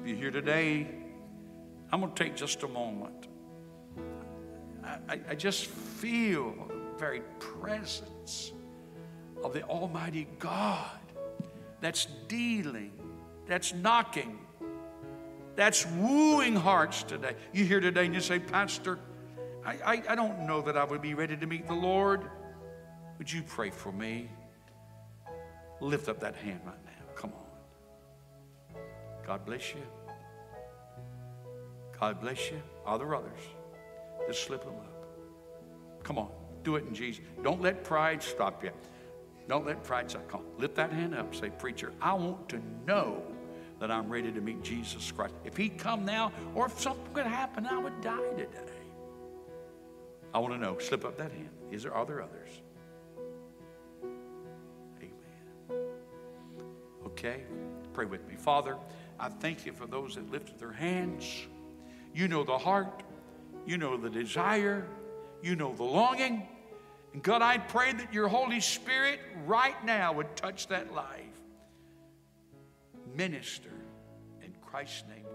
If 0.00 0.06
you're 0.06 0.16
here 0.16 0.30
today, 0.30 0.86
I'm 1.90 2.00
going 2.00 2.12
to 2.12 2.24
take 2.24 2.36
just 2.36 2.62
a 2.62 2.68
moment. 2.68 3.26
I, 5.08 5.20
I 5.28 5.34
just 5.34 5.66
feel 5.66 6.54
the 6.68 6.98
very 6.98 7.22
presence 7.38 8.52
of 9.42 9.52
the 9.52 9.62
Almighty 9.64 10.26
God 10.38 10.98
that's 11.80 12.06
dealing, 12.26 12.92
that's 13.46 13.74
knocking, 13.74 14.38
that's 15.56 15.86
wooing 15.86 16.56
hearts 16.56 17.02
today. 17.02 17.34
You 17.52 17.64
here 17.64 17.80
today 17.80 18.06
and 18.06 18.14
you 18.14 18.20
say, 18.20 18.38
Pastor, 18.38 18.98
I, 19.68 19.76
I, 19.84 20.02
I, 20.08 20.14
don't 20.14 20.46
know 20.46 20.62
that 20.62 20.78
I 20.78 20.84
would 20.84 21.02
be 21.02 21.12
ready 21.12 21.36
to 21.36 21.46
meet 21.46 21.66
the 21.66 21.74
Lord. 21.74 22.22
Would 23.18 23.30
you 23.30 23.42
pray 23.42 23.68
for 23.68 23.92
me? 23.92 24.30
Lift 25.82 26.08
up 26.08 26.20
that 26.20 26.36
hand 26.36 26.60
right 26.64 26.84
now. 26.86 27.12
Come 27.14 27.32
on. 27.34 28.80
God 29.26 29.44
bless 29.44 29.74
you. 29.74 29.82
God 32.00 32.18
bless 32.18 32.50
you. 32.50 32.62
Are 32.86 32.96
there 32.96 33.14
others? 33.14 33.40
Just 34.26 34.44
slip 34.44 34.64
them 34.64 34.72
up. 34.72 35.06
Come 36.02 36.16
on, 36.16 36.30
do 36.64 36.76
it 36.76 36.86
in 36.86 36.94
Jesus. 36.94 37.22
Don't 37.42 37.60
let 37.60 37.84
pride 37.84 38.22
stop 38.22 38.64
you. 38.64 38.70
Don't 39.48 39.66
let 39.66 39.84
pride 39.84 40.10
stop. 40.10 40.28
Come 40.30 40.40
on, 40.40 40.46
lift 40.58 40.76
that 40.76 40.92
hand 40.92 41.14
up. 41.14 41.34
Say, 41.34 41.50
preacher, 41.50 41.92
I 42.00 42.14
want 42.14 42.48
to 42.48 42.62
know 42.86 43.22
that 43.80 43.90
I'm 43.90 44.08
ready 44.08 44.32
to 44.32 44.40
meet 44.40 44.62
Jesus 44.62 45.12
Christ. 45.12 45.34
If 45.44 45.58
he'd 45.58 45.76
come 45.76 46.06
now, 46.06 46.32
or 46.54 46.66
if 46.66 46.80
something 46.80 47.12
could 47.12 47.26
happen, 47.26 47.66
I 47.66 47.76
would 47.76 48.00
die 48.00 48.16
today. 48.30 48.77
I 50.34 50.38
want 50.38 50.54
to 50.54 50.58
know. 50.58 50.78
Slip 50.78 51.04
up 51.04 51.16
that 51.18 51.32
hand. 51.32 51.50
Is 51.70 51.82
there 51.82 51.94
are 51.94 52.04
there 52.06 52.22
others? 52.22 52.50
Amen. 55.00 55.80
Okay, 57.06 57.42
pray 57.92 58.04
with 58.04 58.26
me. 58.28 58.34
Father, 58.36 58.76
I 59.18 59.28
thank 59.28 59.66
you 59.66 59.72
for 59.72 59.86
those 59.86 60.14
that 60.14 60.30
lifted 60.30 60.58
their 60.58 60.72
hands. 60.72 61.46
You 62.14 62.28
know 62.28 62.44
the 62.44 62.58
heart. 62.58 63.02
You 63.68 63.76
know 63.76 63.98
the 63.98 64.08
desire, 64.08 64.86
you 65.42 65.54
know 65.54 65.74
the 65.74 65.84
longing. 65.84 66.48
And 67.12 67.22
God, 67.22 67.42
I 67.42 67.58
pray 67.58 67.92
that 67.92 68.14
your 68.14 68.26
Holy 68.26 68.60
Spirit 68.60 69.20
right 69.44 69.84
now 69.84 70.14
would 70.14 70.34
touch 70.36 70.68
that 70.68 70.94
life. 70.94 71.26
Minister. 73.14 73.68
In 74.42 74.54
Christ's 74.62 75.04
name 75.06 75.26